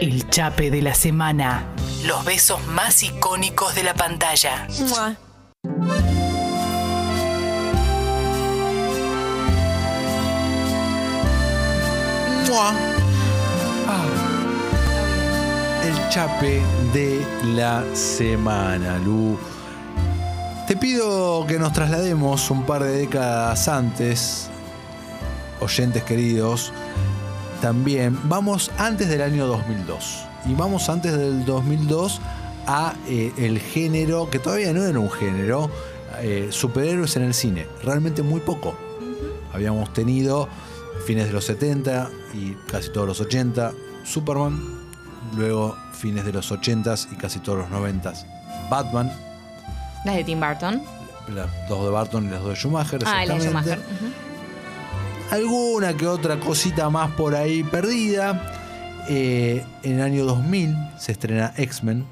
El 0.00 0.30
chape 0.30 0.70
de 0.70 0.80
la 0.80 0.94
semana. 0.94 1.64
Los 2.04 2.24
besos 2.24 2.64
más 2.68 3.02
icónicos 3.02 3.74
de 3.74 3.82
la 3.82 3.94
pantalla. 3.94 4.68
Mua. 4.78 5.16
¡Mua! 12.46 12.72
Ah. 13.88 14.06
El 15.82 16.08
chape 16.10 16.62
de 16.92 17.26
la 17.56 17.82
semana, 17.92 18.98
Lu. 18.98 19.36
Te 20.68 20.76
pido 20.76 21.44
que 21.48 21.58
nos 21.58 21.72
traslademos 21.72 22.50
un 22.52 22.62
par 22.62 22.84
de 22.84 22.98
décadas 22.98 23.66
antes, 23.66 24.48
oyentes 25.60 26.04
queridos, 26.04 26.72
también. 27.60 28.18
Vamos 28.24 28.70
antes 28.78 29.08
del 29.08 29.22
año 29.22 29.46
2002. 29.46 30.24
Y 30.46 30.54
vamos 30.54 30.88
antes 30.88 31.16
del 31.16 31.44
2002 31.44 32.20
a 32.66 32.94
eh, 33.08 33.32
el 33.36 33.58
género, 33.58 34.30
que 34.30 34.38
todavía 34.38 34.72
no 34.72 34.82
era 34.84 34.98
un 34.98 35.10
género, 35.10 35.70
eh, 36.20 36.48
superhéroes 36.50 37.16
en 37.16 37.22
el 37.22 37.34
cine. 37.34 37.66
Realmente 37.82 38.22
muy 38.22 38.40
poco. 38.40 38.76
Habíamos 39.52 39.92
tenido 39.92 40.48
fines 41.06 41.26
de 41.26 41.32
los 41.32 41.44
70 41.44 42.10
y 42.34 42.52
casi 42.70 42.90
todos 42.90 43.06
los 43.06 43.20
80, 43.20 43.72
Superman, 44.04 44.60
luego 45.36 45.76
fines 45.92 46.24
de 46.24 46.32
los 46.32 46.50
80s 46.52 47.08
y 47.12 47.16
casi 47.16 47.38
todos 47.40 47.58
los 47.58 47.68
90s, 47.70 48.24
Batman, 48.70 49.10
Las 50.04 50.16
de 50.16 50.24
Tim 50.24 50.40
Burton. 50.40 50.82
las 51.28 51.48
dos 51.68 51.84
de 51.84 51.90
Barton 51.90 52.26
y 52.26 52.30
las 52.30 52.40
dos 52.40 52.50
de 52.50 52.56
Schumacher. 52.56 53.00
Ah, 53.06 53.24
la 53.24 53.34
de. 53.34 53.40
Schumacher. 53.40 53.78
Alguna 55.30 55.94
que 55.96 56.06
otra 56.06 56.40
cosita 56.40 56.88
más 56.90 57.10
por 57.12 57.34
ahí 57.34 57.62
perdida. 57.62 58.54
Eh, 59.10 59.64
en 59.82 59.92
el 59.96 60.02
año 60.02 60.24
2000 60.24 60.74
se 60.98 61.12
estrena 61.12 61.52
X-Men. 61.56 62.04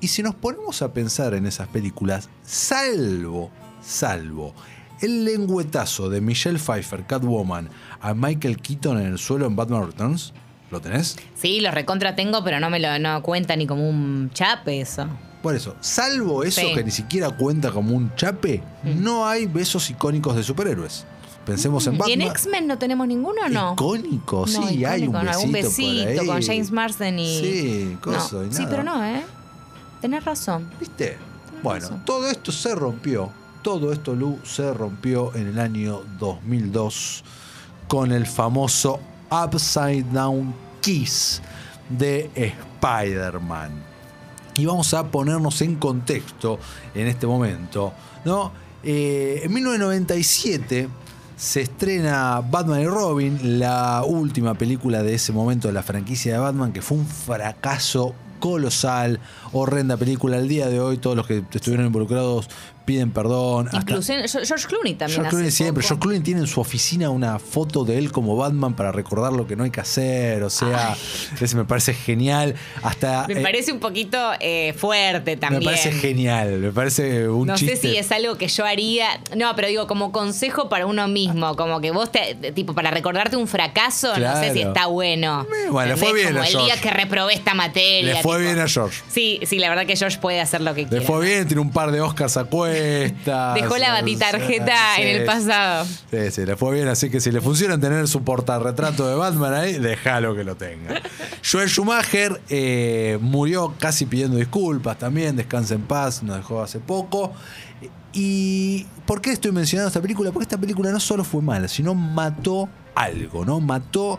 Y 0.00 0.08
si 0.08 0.22
nos 0.22 0.34
ponemos 0.34 0.82
a 0.82 0.92
pensar 0.92 1.34
en 1.34 1.46
esas 1.46 1.68
películas, 1.68 2.28
salvo, 2.42 3.50
salvo 3.82 4.54
el 5.00 5.24
lengüetazo 5.24 6.08
de 6.08 6.20
Michelle 6.20 6.58
Pfeiffer, 6.58 7.04
Catwoman, 7.06 7.68
a 8.00 8.14
Michael 8.14 8.58
Keaton 8.60 8.98
en 9.00 9.06
el 9.08 9.18
suelo 9.18 9.46
en 9.46 9.54
Batman 9.56 9.86
Returns, 9.86 10.32
¿lo 10.70 10.80
tenés? 10.80 11.16
Sí, 11.34 11.60
los 11.60 11.74
recontra 11.74 12.14
tengo, 12.16 12.42
pero 12.44 12.60
no 12.60 12.70
me 12.70 12.80
lo 12.80 12.98
no 12.98 13.22
cuenta 13.22 13.56
ni 13.56 13.66
como 13.66 13.86
un 13.88 14.30
chape 14.32 14.80
eso. 14.80 15.06
Por 15.42 15.54
eso, 15.54 15.76
salvo 15.80 16.44
eso 16.44 16.60
Sí. 16.62 16.72
que 16.74 16.82
ni 16.82 16.90
siquiera 16.90 17.30
cuenta 17.30 17.70
como 17.72 17.94
un 17.94 18.14
chape, 18.16 18.62
no 18.84 19.26
hay 19.26 19.46
besos 19.46 19.90
icónicos 19.90 20.34
de 20.34 20.42
superhéroes. 20.42 21.04
Pensemos 21.46 21.86
en 21.86 21.94
¿Y 21.94 21.98
Batman. 21.98 22.20
en 22.20 22.28
X-Men 22.28 22.66
no 22.66 22.76
tenemos 22.76 23.06
ninguno 23.08 23.40
o 23.46 23.48
no? 23.48 23.72
Icónico, 23.74 24.46
sí, 24.46 24.58
No, 24.58 24.88
hay 24.88 25.06
un 25.06 25.12
besito, 25.12 25.30
algún 25.30 25.52
besito 25.52 26.02
por 26.02 26.08
ahí. 26.20 26.26
con 26.26 26.42
James 26.42 26.70
Marsden 26.72 27.18
y. 27.18 27.38
Sí, 27.40 27.96
coso 28.02 28.42
No, 28.42 28.48
y 28.48 28.52
Sí, 28.52 28.66
pero 28.68 28.82
no, 28.82 29.04
¿eh? 29.04 29.22
Tenés 30.00 30.24
razón. 30.24 30.68
¿Viste? 30.80 31.16
Bueno, 31.62 31.80
razón. 31.86 32.02
todo 32.04 32.28
esto 32.28 32.52
se 32.52 32.74
rompió. 32.74 33.30
Todo 33.62 33.92
esto, 33.92 34.14
Lu, 34.14 34.38
se 34.44 34.72
rompió 34.74 35.34
en 35.34 35.46
el 35.48 35.58
año 35.58 36.02
2002 36.20 37.24
con 37.88 38.12
el 38.12 38.26
famoso 38.26 39.00
Upside 39.30 40.04
Down 40.12 40.54
Kiss 40.80 41.40
de 41.88 42.30
Spider-Man. 42.34 43.70
Y 44.56 44.66
vamos 44.66 44.94
a 44.94 45.04
ponernos 45.10 45.60
en 45.62 45.76
contexto 45.76 46.58
en 46.94 47.06
este 47.08 47.26
momento. 47.26 47.92
¿no? 48.24 48.52
Eh, 48.82 49.40
en 49.44 49.52
1997 49.52 50.88
se 51.36 51.60
estrena 51.60 52.40
Batman 52.40 52.80
y 52.80 52.86
Robin, 52.86 53.58
la 53.58 54.02
última 54.06 54.54
película 54.54 55.02
de 55.02 55.14
ese 55.14 55.32
momento 55.32 55.68
de 55.68 55.74
la 55.74 55.82
franquicia 55.82 56.32
de 56.32 56.38
Batman, 56.38 56.72
que 56.72 56.80
fue 56.80 56.96
un 56.96 57.06
fracaso 57.06 58.14
colosal, 58.40 59.20
horrenda 59.58 59.96
película. 59.96 60.36
Al 60.36 60.48
día 60.48 60.68
de 60.68 60.80
hoy, 60.80 60.98
todos 60.98 61.16
los 61.16 61.26
que 61.26 61.42
estuvieron 61.52 61.86
involucrados 61.86 62.48
piden 62.84 63.10
perdón. 63.10 63.66
hasta- 63.66 63.78
Inclusión, 63.80 64.20
George 64.28 64.66
Clooney 64.68 64.94
también. 64.94 65.16
George 65.22 65.30
Clooney 65.30 65.50
siempre. 65.50 65.82
poco. 65.82 65.88
George 65.88 66.00
Clooney 66.02 66.20
tiene 66.20 66.40
en 66.42 66.46
su 66.46 66.60
oficina 66.60 67.10
una 67.10 67.40
foto 67.40 67.84
de 67.84 67.98
él 67.98 68.12
como 68.12 68.36
Batman 68.36 68.76
para 68.76 68.92
recordar 68.92 69.32
lo 69.32 69.44
que 69.48 69.56
no 69.56 69.64
hay 69.64 69.70
que 69.70 69.80
hacer. 69.80 70.44
O 70.44 70.50
sea, 70.50 70.96
ese 71.40 71.56
me 71.56 71.64
parece 71.64 71.94
genial. 71.94 72.54
Hasta. 72.84 73.26
Me 73.26 73.40
eh, 73.40 73.42
parece 73.42 73.72
un 73.72 73.80
poquito 73.80 74.16
eh, 74.38 74.72
fuerte 74.78 75.36
también. 75.36 75.60
me 75.64 75.64
parece 75.64 75.90
genial. 75.90 76.58
Me 76.60 76.70
parece 76.70 77.28
un 77.28 77.48
No 77.48 77.56
chiste. 77.56 77.74
sé 77.74 77.82
si 77.88 77.96
es 77.96 78.12
algo 78.12 78.36
que 78.36 78.46
yo 78.46 78.64
haría. 78.64 79.08
No, 79.36 79.56
pero 79.56 79.66
digo, 79.66 79.88
como 79.88 80.12
consejo 80.12 80.68
para 80.68 80.86
uno 80.86 81.08
mismo. 81.08 81.56
Como 81.56 81.80
que 81.80 81.90
vos, 81.90 82.12
te, 82.12 82.36
tipo, 82.54 82.72
para 82.72 82.92
recordarte 82.92 83.36
un 83.36 83.48
fracaso, 83.48 84.16
no 84.16 84.36
sé 84.40 84.52
si 84.52 84.60
está 84.62 84.86
bueno. 84.86 85.44
Eh, 85.66 85.70
bueno, 85.70 85.90
le 85.94 85.96
fue 85.96 86.12
bien 86.14 86.28
Como 86.28 86.40
a 86.40 86.44
el 86.46 86.50
George. 86.52 86.66
día 86.72 86.80
que 86.80 86.90
reprobé 86.90 87.34
esta 87.34 87.54
materia. 87.54 88.14
Le 88.14 88.22
fue 88.22 88.36
tipo. 88.38 88.44
bien 88.44 88.60
a 88.60 88.68
George. 88.68 89.02
Sí, 89.08 89.40
sí, 89.46 89.58
la 89.58 89.68
verdad 89.68 89.86
que 89.86 89.96
George 89.96 90.18
puede 90.18 90.40
hacer 90.40 90.60
lo 90.60 90.74
que 90.74 90.82
Le 90.82 90.88
quiera. 90.88 91.06
fue 91.06 91.24
bien, 91.24 91.46
tiene 91.46 91.60
un 91.62 91.70
par 91.70 91.90
de 91.92 92.00
Oscars 92.00 92.36
a 92.36 92.44
cuestas. 92.44 93.54
Dejó 93.60 93.76
la 93.78 93.92
batitarjeta 93.92 94.74
Sí, 94.96 95.02
en 95.02 95.08
el 95.16 95.24
pasado. 95.24 95.84
Sí, 96.10 96.30
sí, 96.30 96.44
le 96.44 96.56
fue 96.56 96.74
bien, 96.74 96.88
así 96.88 97.08
que 97.10 97.20
si 97.20 97.30
le 97.30 97.40
funciona 97.40 97.78
tener 97.80 98.06
su 98.08 98.22
portarretrato 98.24 99.08
de 99.08 99.14
Batman 99.14 99.54
ahí, 99.54 99.74
déjalo 99.78 100.34
que 100.34 100.44
lo 100.44 100.56
tenga. 100.56 101.00
Joel 101.50 101.68
Schumacher 101.68 102.40
eh, 102.48 103.18
murió 103.20 103.74
casi 103.78 104.06
pidiendo 104.06 104.36
disculpas 104.36 104.98
también, 104.98 105.36
descansa 105.36 105.74
en 105.74 105.82
paz, 105.82 106.22
nos 106.22 106.36
dejó 106.36 106.62
hace 106.62 106.80
poco. 106.80 107.32
¿Y 108.12 108.86
por 109.04 109.20
qué 109.20 109.30
estoy 109.32 109.52
mencionando 109.52 109.88
esta 109.88 110.00
película? 110.00 110.32
Porque 110.32 110.44
esta 110.44 110.58
película 110.58 110.90
no 110.90 111.00
solo 111.00 111.22
fue 111.22 111.42
mala, 111.42 111.68
sino 111.68 111.94
mató 111.94 112.68
algo, 112.94 113.44
¿no? 113.44 113.60
Mató, 113.60 114.18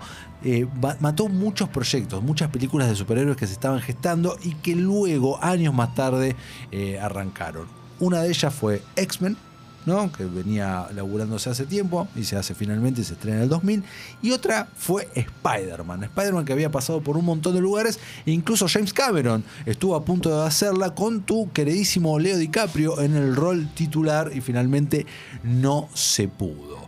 eh, 0.50 0.66
mató 1.02 1.28
muchos 1.28 1.68
proyectos, 1.68 2.24
muchas 2.24 2.50
películas 2.50 2.88
de 2.88 2.96
superhéroes 2.96 3.36
que 3.36 3.46
se 3.46 3.52
estaban 3.52 3.82
gestando 3.82 4.38
y 4.46 4.54
que 4.54 4.78
luego, 4.78 5.44
años 5.44 5.74
más 5.74 5.94
tarde, 5.94 6.38
eh, 6.72 6.98
arrancaron. 6.98 7.68
Una 8.00 8.22
de 8.22 8.30
ellas 8.30 8.54
fue 8.54 8.82
X-Men, 8.96 9.36
¿no? 9.86 10.10
que 10.10 10.24
venía 10.24 10.88
laburándose 10.96 11.50
hace 11.50 11.66
tiempo 11.66 12.08
y 12.16 12.24
se 12.24 12.38
hace 12.38 12.56
finalmente 12.56 13.02
y 13.02 13.04
se 13.04 13.16
estrena 13.16 13.40
en 13.40 13.44
el 13.44 13.50
2000. 13.50 13.84
Y 14.22 14.32
otra 14.32 14.70
fue 14.78 15.10
Spider-Man. 15.16 16.06
Spider-Man 16.06 16.46
que 16.46 16.54
había 16.54 16.72
pasado 16.72 17.02
por 17.02 17.18
un 17.18 17.26
montón 17.26 17.54
de 17.54 17.60
lugares, 17.60 18.00
e 18.26 18.32
incluso 18.32 18.70
James 18.70 18.94
Cameron 18.94 19.44
estuvo 19.66 19.98
a 19.98 20.06
punto 20.06 20.30
de 20.34 20.48
hacerla 20.48 20.96
con 20.96 21.24
tu 21.24 21.52
queridísimo 21.52 22.20
Leo 22.20 22.38
DiCaprio 22.38 23.02
en 23.02 23.18
el 23.18 23.36
rol 23.36 23.68
titular 23.76 24.32
y 24.34 24.40
finalmente 24.40 25.06
no 25.44 25.90
se 25.94 26.30
pudo. 26.30 26.87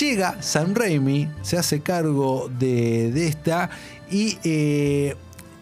Llega 0.00 0.42
Sam 0.42 0.74
Raimi, 0.74 1.28
se 1.42 1.56
hace 1.58 1.80
cargo 1.80 2.50
de, 2.58 3.10
de 3.12 3.26
esta 3.28 3.70
y 4.10 4.36
eh, 4.44 5.14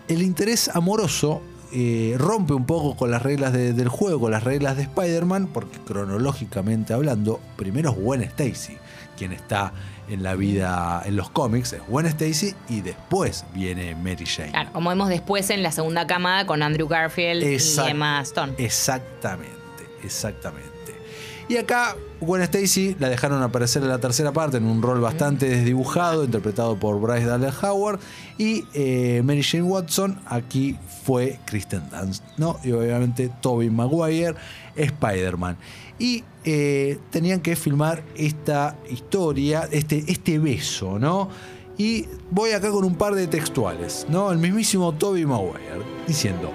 el 0.08 0.22
interés 0.22 0.68
amoroso 0.74 1.42
eh, 1.72 2.14
rompe 2.18 2.54
un 2.54 2.64
poco 2.66 2.96
con 2.96 3.10
las 3.10 3.22
reglas 3.22 3.52
de- 3.52 3.72
del 3.72 3.88
juego, 3.88 4.20
con 4.20 4.30
las 4.30 4.42
reglas 4.44 4.76
de 4.76 4.84
Spider-Man, 4.84 5.48
porque 5.52 5.78
cronológicamente 5.80 6.94
hablando, 6.94 7.40
primero 7.56 7.90
es 7.90 7.96
Gwen 7.96 8.22
Stacy, 8.22 8.78
quien 9.18 9.32
está 9.32 9.72
en 10.08 10.22
la 10.22 10.34
vida, 10.36 11.02
en 11.04 11.16
los 11.16 11.30
cómics, 11.30 11.72
es 11.72 11.82
Gwen 11.88 12.06
Stacy 12.06 12.54
y 12.68 12.80
después 12.80 13.44
viene 13.54 13.94
Mary 13.94 14.24
Jane. 14.26 14.50
Claro, 14.52 14.70
como 14.72 14.90
vemos 14.90 15.08
después 15.08 15.50
en 15.50 15.62
la 15.62 15.72
segunda 15.72 16.06
camada 16.06 16.46
con 16.46 16.62
Andrew 16.62 16.86
Garfield 16.88 17.42
Exact- 17.42 17.88
y 17.88 17.90
Emma 17.90 18.20
Stone. 18.22 18.52
Exactamente, 18.58 19.50
exactamente. 20.02 20.73
Y 21.48 21.58
acá 21.58 21.94
Gwen 22.20 22.42
Stacy 22.42 22.96
la 22.98 23.10
dejaron 23.10 23.42
aparecer 23.42 23.82
en 23.82 23.90
la 23.90 23.98
tercera 23.98 24.32
parte 24.32 24.56
en 24.56 24.64
un 24.64 24.80
rol 24.80 25.00
bastante 25.00 25.46
desdibujado, 25.46 26.24
interpretado 26.24 26.78
por 26.78 26.98
Bryce 27.00 27.26
Dallas 27.26 27.62
Howard. 27.62 28.00
Y 28.38 28.64
eh, 28.72 29.20
Mary 29.24 29.42
Jane 29.42 29.64
Watson 29.64 30.18
aquí 30.26 30.76
fue 31.04 31.38
Kristen 31.44 31.82
Dunst, 31.90 32.24
¿no? 32.38 32.58
Y 32.64 32.72
obviamente 32.72 33.30
Tobey 33.42 33.68
Maguire, 33.68 34.34
Spider-Man. 34.74 35.58
Y 35.98 36.24
eh, 36.44 36.98
tenían 37.10 37.40
que 37.40 37.56
filmar 37.56 38.02
esta 38.16 38.76
historia, 38.90 39.68
este, 39.70 40.04
este 40.08 40.38
beso, 40.38 40.98
¿no? 40.98 41.28
Y 41.76 42.06
voy 42.30 42.52
acá 42.52 42.70
con 42.70 42.84
un 42.84 42.94
par 42.94 43.14
de 43.14 43.26
textuales, 43.26 44.06
¿no? 44.08 44.32
El 44.32 44.38
mismísimo 44.38 44.94
Tobey 44.94 45.26
Maguire 45.26 45.82
diciendo, 46.06 46.50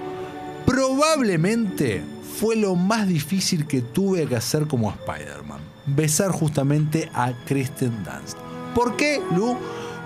probablemente 0.66 2.04
fue 2.40 2.56
lo 2.56 2.76
más 2.76 3.06
difícil 3.06 3.68
que 3.68 3.82
tuve 3.82 4.26
que 4.26 4.38
hacer 4.38 4.66
como 4.66 4.90
Spider-Man. 4.92 5.60
Besar 5.88 6.32
justamente 6.32 7.12
a 7.14 7.34
Kristen 7.46 7.92
Dunst. 8.06 8.38
¿Por 8.74 8.96
qué, 8.96 9.22
Lu? 9.36 9.58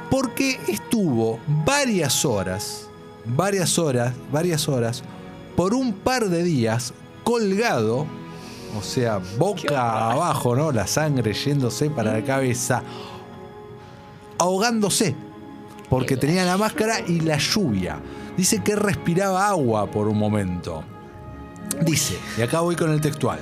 Porque 0.09 0.59
estuvo 0.67 1.39
varias 1.63 2.25
horas, 2.25 2.89
varias 3.23 3.77
horas, 3.77 4.13
varias 4.31 4.67
horas, 4.67 5.03
por 5.55 5.75
un 5.75 5.93
par 5.93 6.27
de 6.29 6.41
días 6.41 6.93
colgado, 7.23 8.07
o 8.79 8.81
sea, 8.81 9.19
boca 9.37 10.09
abajo, 10.11 10.55
¿no? 10.55 10.71
La 10.71 10.87
sangre 10.87 11.33
yéndose 11.33 11.91
para 11.91 12.13
la 12.13 12.23
cabeza, 12.23 12.81
ahogándose, 14.39 15.15
porque 15.87 16.17
tenía 16.17 16.45
la 16.45 16.57
máscara 16.57 16.99
y 17.07 17.19
la 17.19 17.37
lluvia. 17.37 17.99
Dice 18.35 18.63
que 18.63 18.75
respiraba 18.75 19.49
agua 19.49 19.85
por 19.91 20.07
un 20.07 20.17
momento. 20.17 20.83
Dice, 21.81 22.17
y 22.37 22.41
acá 22.41 22.61
voy 22.61 22.75
con 22.75 22.91
el 22.91 23.01
textual. 23.01 23.39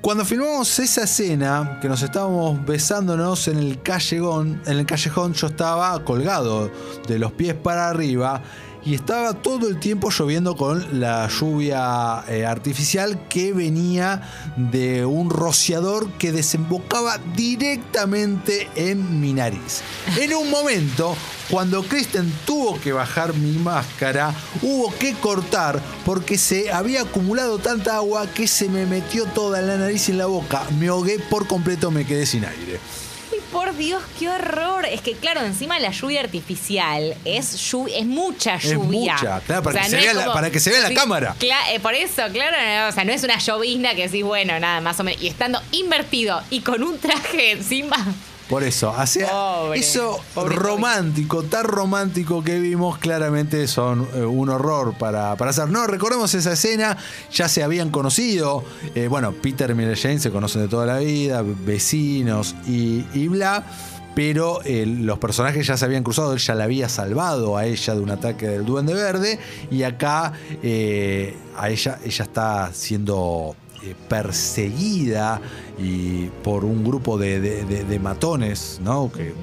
Cuando 0.00 0.24
filmamos 0.24 0.78
esa 0.78 1.04
escena, 1.04 1.78
que 1.82 1.88
nos 1.88 2.02
estábamos 2.02 2.64
besándonos 2.64 3.48
en 3.48 3.58
el 3.58 3.82
callejón, 3.82 4.62
en 4.64 4.78
el 4.78 4.86
callejón 4.86 5.34
yo 5.34 5.48
estaba 5.48 6.02
colgado 6.04 6.70
de 7.06 7.18
los 7.18 7.32
pies 7.32 7.54
para 7.54 7.88
arriba 7.90 8.42
y 8.84 8.94
estaba 8.94 9.34
todo 9.34 9.68
el 9.68 9.78
tiempo 9.78 10.10
lloviendo 10.10 10.56
con 10.56 11.00
la 11.00 11.28
lluvia 11.28 12.24
eh, 12.28 12.46
artificial 12.46 13.28
que 13.28 13.52
venía 13.52 14.22
de 14.56 15.04
un 15.04 15.30
rociador 15.30 16.10
que 16.12 16.32
desembocaba 16.32 17.18
directamente 17.36 18.68
en 18.74 19.20
mi 19.20 19.32
nariz. 19.32 19.82
En 20.18 20.34
un 20.34 20.50
momento, 20.50 21.16
cuando 21.50 21.82
Kristen 21.82 22.32
tuvo 22.46 22.80
que 22.80 22.92
bajar 22.92 23.34
mi 23.34 23.52
máscara, 23.58 24.34
hubo 24.62 24.92
que 24.98 25.14
cortar 25.14 25.80
porque 26.04 26.38
se 26.38 26.72
había 26.72 27.02
acumulado 27.02 27.58
tanta 27.58 27.96
agua 27.96 28.26
que 28.32 28.46
se 28.46 28.68
me 28.68 28.86
metió 28.86 29.26
toda 29.26 29.60
en 29.60 29.66
la 29.66 29.76
nariz 29.76 30.08
y 30.08 30.12
en 30.12 30.18
la 30.18 30.26
boca. 30.26 30.62
Me 30.78 30.88
ahogué 30.88 31.18
por 31.18 31.46
completo, 31.46 31.90
me 31.90 32.06
quedé 32.06 32.26
sin 32.26 32.44
aire. 32.44 32.80
Por 33.52 33.76
Dios, 33.76 34.00
qué 34.18 34.28
horror. 34.28 34.84
Es 34.86 35.00
que, 35.00 35.14
claro, 35.14 35.40
encima 35.40 35.78
la 35.80 35.90
lluvia 35.90 36.20
artificial 36.20 37.16
es, 37.24 37.56
llu- 37.72 37.90
es 37.92 38.06
mucha 38.06 38.54
Es 38.54 38.64
lluvia. 38.70 39.14
mucha, 39.14 39.40
claro, 39.40 39.62
para 39.64 39.80
que 39.82 39.88
se 39.90 39.96
no 39.96 40.02
vea 40.02 40.14
la- 40.14 40.32
para 40.32 40.50
que 40.50 40.60
se 40.60 40.70
vea 40.70 40.80
la 40.88 40.94
cámara. 40.94 41.34
eh, 41.40 41.80
por 41.80 41.94
eso, 41.94 42.22
claro, 42.32 42.56
no, 42.56 42.88
o 42.88 42.92
sea, 42.92 43.04
no 43.04 43.12
es 43.12 43.24
una 43.24 43.38
llovizna 43.38 43.94
que 43.96 44.06
decís, 44.06 44.22
bueno, 44.24 44.58
nada, 44.60 44.80
más 44.80 45.00
o 45.00 45.04
menos. 45.04 45.20
Y 45.20 45.26
estando 45.26 45.60
invertido 45.72 46.40
y 46.50 46.60
con 46.60 46.82
un 46.84 46.98
traje 46.98 47.52
encima. 47.52 47.96
Por 48.50 48.64
eso, 48.64 48.92
Pobre, 49.30 49.78
eso 49.78 50.18
pobre 50.34 50.56
romántico, 50.56 51.44
tan 51.44 51.64
romántico 51.64 52.42
que 52.42 52.58
vimos, 52.58 52.98
claramente 52.98 53.68
son 53.68 54.08
eh, 54.12 54.24
un 54.24 54.48
horror 54.48 54.94
para, 54.98 55.36
para 55.36 55.52
hacer. 55.52 55.68
No, 55.68 55.86
recordemos 55.86 56.34
esa 56.34 56.54
escena, 56.54 56.96
ya 57.32 57.48
se 57.48 57.62
habían 57.62 57.90
conocido. 57.90 58.64
eh, 58.96 59.06
bueno, 59.06 59.32
Peter 59.32 59.70
y 59.70 59.96
Jane 59.96 60.18
se 60.18 60.32
conocen 60.32 60.62
de 60.62 60.68
toda 60.68 60.84
la 60.84 60.98
vida, 60.98 61.44
vecinos 61.44 62.56
y, 62.66 63.04
y 63.14 63.28
bla. 63.28 63.64
Pero 64.12 64.60
eh, 64.64 64.84
los 64.86 65.20
personajes 65.20 65.64
ya 65.64 65.76
se 65.76 65.84
habían 65.84 66.02
cruzado, 66.02 66.32
él 66.32 66.40
ya 66.40 66.56
la 66.56 66.64
había 66.64 66.88
salvado 66.88 67.56
a 67.56 67.64
ella 67.66 67.94
de 67.94 68.00
un 68.00 68.10
ataque 68.10 68.48
del 68.48 68.64
Duende 68.64 68.92
Verde. 68.92 69.38
Y 69.70 69.84
acá 69.84 70.32
eh, 70.62 71.36
a 71.56 71.70
ella, 71.70 72.00
ella 72.04 72.24
está 72.24 72.70
siendo 72.74 73.54
perseguida 74.08 75.40
y 75.78 76.26
por 76.42 76.64
un 76.64 76.84
grupo 76.84 77.18
de, 77.18 77.40
de- 77.40 77.64
de- 77.64 77.84
de 77.84 77.98
matones, 77.98 78.80
¿no? 78.82 79.10
Que 79.12 79.34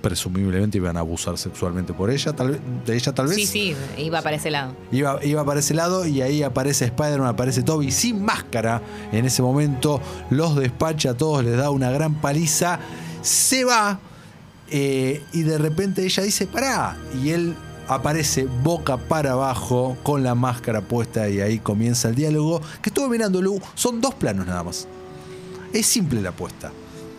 presumiblemente 0.00 0.78
iban 0.78 0.96
a 0.96 1.00
abusar 1.00 1.38
sexualmente 1.38 1.92
por 1.92 2.10
ella, 2.10 2.32
tal 2.32 2.50
vez, 2.50 2.60
de 2.84 2.94
ella 2.96 3.12
tal 3.12 3.26
vez. 3.28 3.36
Sí, 3.36 3.46
sí, 3.46 3.76
iba 3.98 4.20
para 4.20 4.34
ese 4.36 4.50
lado. 4.50 4.74
Iba, 4.90 5.24
iba 5.24 5.44
para 5.44 5.60
ese 5.60 5.74
lado 5.74 6.04
y 6.06 6.22
ahí 6.22 6.42
aparece 6.42 6.86
Spider-Man, 6.86 7.28
aparece 7.28 7.62
Toby 7.62 7.92
sin 7.92 8.24
máscara. 8.24 8.82
En 9.12 9.24
ese 9.24 9.42
momento 9.42 10.00
los 10.30 10.56
despacha 10.56 11.10
a 11.10 11.14
todos, 11.14 11.44
les 11.44 11.56
da 11.56 11.70
una 11.70 11.90
gran 11.92 12.14
paliza. 12.20 12.80
Se 13.22 13.64
va 13.64 14.00
eh, 14.70 15.22
y 15.32 15.42
de 15.42 15.58
repente 15.58 16.04
ella 16.04 16.22
dice, 16.24 16.46
pará. 16.48 16.96
Y 17.22 17.30
él 17.30 17.54
aparece 17.88 18.46
boca 18.62 18.96
para 18.96 19.32
abajo 19.32 19.96
con 20.02 20.22
la 20.22 20.34
máscara 20.34 20.80
puesta 20.80 21.28
y 21.28 21.40
ahí 21.40 21.58
comienza 21.58 22.08
el 22.08 22.14
diálogo. 22.14 22.60
Que 22.82 22.90
estuve 22.90 23.08
mirando, 23.08 23.40
Lu, 23.42 23.60
son 23.74 24.00
dos 24.00 24.14
planos 24.14 24.46
nada 24.46 24.62
más. 24.62 24.86
Es 25.72 25.86
simple 25.86 26.20
la 26.20 26.30
apuesta. 26.30 26.72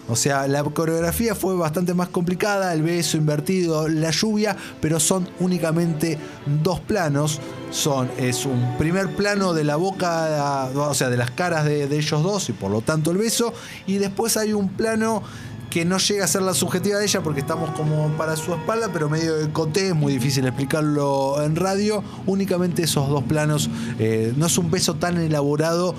O 0.09 0.17
sea, 0.17 0.47
la 0.47 0.63
coreografía 0.63 1.33
fue 1.33 1.55
bastante 1.55 1.93
más 1.93 2.09
complicada, 2.09 2.73
el 2.73 2.83
beso 2.83 3.15
invertido, 3.15 3.87
la 3.87 4.11
lluvia, 4.11 4.55
pero 4.81 4.99
son 4.99 5.29
únicamente 5.39 6.19
dos 6.61 6.81
planos. 6.81 7.39
Son, 7.71 8.09
es 8.17 8.45
un 8.45 8.77
primer 8.77 9.15
plano 9.15 9.53
de 9.53 9.63
la 9.63 9.77
boca, 9.77 10.69
o 10.75 10.93
sea, 10.93 11.09
de 11.09 11.15
las 11.15 11.31
caras 11.31 11.63
de, 11.63 11.87
de 11.87 11.97
ellos 11.97 12.21
dos 12.21 12.49
y 12.49 12.53
por 12.53 12.69
lo 12.69 12.81
tanto 12.81 13.11
el 13.11 13.17
beso. 13.17 13.53
Y 13.87 13.97
después 13.97 14.35
hay 14.35 14.51
un 14.51 14.69
plano 14.69 15.23
que 15.73 15.85
no 15.85 15.97
llega 15.97 16.25
a 16.25 16.27
ser 16.27 16.43
la 16.43 16.53
subjetiva 16.53 16.99
de 16.99 17.05
ella 17.05 17.23
porque 17.23 17.39
estamos 17.39 17.71
como 17.71 18.07
para 18.09 18.35
su 18.35 18.53
espalda, 18.53 18.91
pero 18.93 19.09
medio 19.09 19.35
de 19.37 19.51
coté, 19.51 19.87
es 19.87 19.95
muy 19.95 20.13
difícil 20.13 20.45
explicarlo 20.45 21.41
en 21.41 21.55
radio. 21.55 22.03
Únicamente 22.27 22.83
esos 22.83 23.09
dos 23.09 23.23
planos, 23.23 23.71
eh, 23.97 24.33
no 24.37 24.45
es 24.45 24.57
un 24.59 24.69
beso 24.69 24.93
tan 24.93 25.17
elaborado 25.17 25.95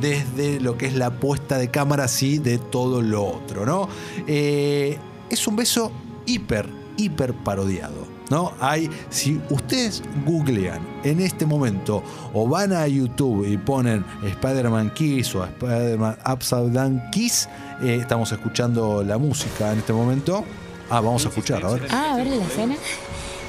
desde 0.00 0.60
lo 0.60 0.78
que 0.78 0.86
es 0.86 0.94
la 0.94 1.20
puesta 1.20 1.58
de 1.58 1.70
cámara, 1.70 2.08
sí, 2.08 2.38
de 2.38 2.56
todo 2.56 3.02
lo 3.02 3.22
otro, 3.22 3.66
¿no? 3.66 3.90
Eh, 4.26 4.98
es 5.28 5.46
un 5.46 5.56
beso 5.56 5.92
hiper, 6.24 6.66
hiper 6.96 7.34
parodiado. 7.34 8.07
¿No? 8.30 8.52
Hay, 8.60 8.90
si 9.08 9.40
ustedes 9.48 10.02
googlean 10.26 10.86
en 11.02 11.20
este 11.20 11.46
momento 11.46 12.02
o 12.34 12.46
van 12.46 12.72
a 12.72 12.86
YouTube 12.86 13.46
y 13.46 13.56
ponen 13.56 14.04
Spider-Man 14.22 14.92
Kiss 14.92 15.34
o 15.34 15.44
Spider-Man 15.44 16.18
Upside 16.30 16.70
Down 16.70 17.02
Kiss, 17.10 17.48
eh, 17.82 17.98
estamos 18.00 18.30
escuchando 18.32 19.02
la 19.02 19.16
música 19.16 19.72
en 19.72 19.78
este 19.78 19.92
momento. 19.92 20.44
Ah, 20.90 21.00
vamos 21.00 21.24
a 21.24 21.28
escuchar, 21.28 21.64
a 21.64 21.70
ver. 21.70 21.88
Ah, 21.90 22.12
a 22.12 22.16
ver 22.16 22.26
la 22.26 22.44
escena. 22.44 22.76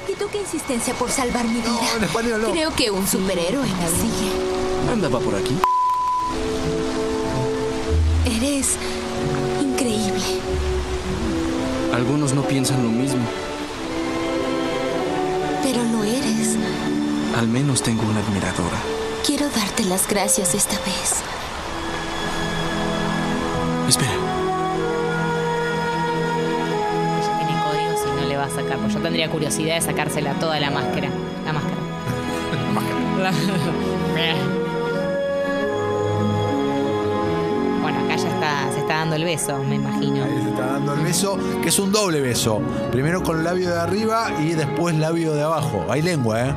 ¿Y 0.08 0.14
tú 0.14 0.26
qué 0.32 0.40
insistencia 0.40 0.94
por 0.94 1.10
salvar 1.10 1.44
mi 1.44 1.54
vida? 1.54 1.68
No, 1.68 1.96
en 1.98 2.04
español 2.04 2.42
no. 2.42 2.50
Creo 2.50 2.74
que 2.74 2.90
un 2.90 3.06
superhéroe 3.06 3.62
me 3.62 3.88
sigue. 3.88 4.92
Andaba 4.92 5.20
por 5.20 5.34
aquí. 5.34 5.56
Eres 8.24 8.76
increíble. 9.60 10.40
Algunos 11.94 12.32
no 12.34 12.42
piensan 12.42 12.82
lo 12.82 12.88
mismo. 12.88 13.20
Pero 15.72 15.84
lo 15.84 16.02
eres. 16.02 16.56
Al 17.38 17.46
menos 17.46 17.80
tengo 17.82 18.02
una 18.02 18.18
admiradora. 18.20 18.76
Quiero 19.24 19.48
darte 19.50 19.84
las 19.84 20.08
gracias 20.08 20.54
esta 20.54 20.76
vez. 20.80 21.22
Espera, 23.88 24.10
Ella 27.20 27.38
tiene 27.38 27.62
códigos 27.62 28.00
y 28.06 28.20
no 28.20 28.28
le 28.28 28.36
va 28.36 28.44
a 28.46 28.50
sacar. 28.50 28.78
Pues 28.78 28.94
yo 28.94 29.00
tendría 29.00 29.30
curiosidad 29.30 29.76
de 29.76 29.80
sacársela 29.82 30.34
toda 30.34 30.58
la 30.58 30.70
máscara. 30.70 31.08
La 31.44 31.52
máscara. 31.52 31.76
La- 33.22 33.32
bueno, 34.12 34.59
dando 39.10 39.16
el 39.16 39.24
beso, 39.24 39.58
me 39.64 39.74
imagino. 39.76 40.24
Ahí 40.24 40.42
se 40.42 40.48
está 40.50 40.66
dando 40.66 40.94
el 40.94 41.00
beso, 41.00 41.38
que 41.62 41.68
es 41.68 41.78
un 41.78 41.90
doble 41.92 42.20
beso. 42.20 42.60
Primero 42.92 43.22
con 43.22 43.38
el 43.38 43.44
labio 43.44 43.70
de 43.70 43.78
arriba 43.80 44.30
y 44.40 44.52
después 44.52 44.94
labio 44.96 45.32
de 45.34 45.42
abajo. 45.42 45.84
Hay 45.90 46.02
lengua, 46.02 46.40
¿eh? 46.48 46.54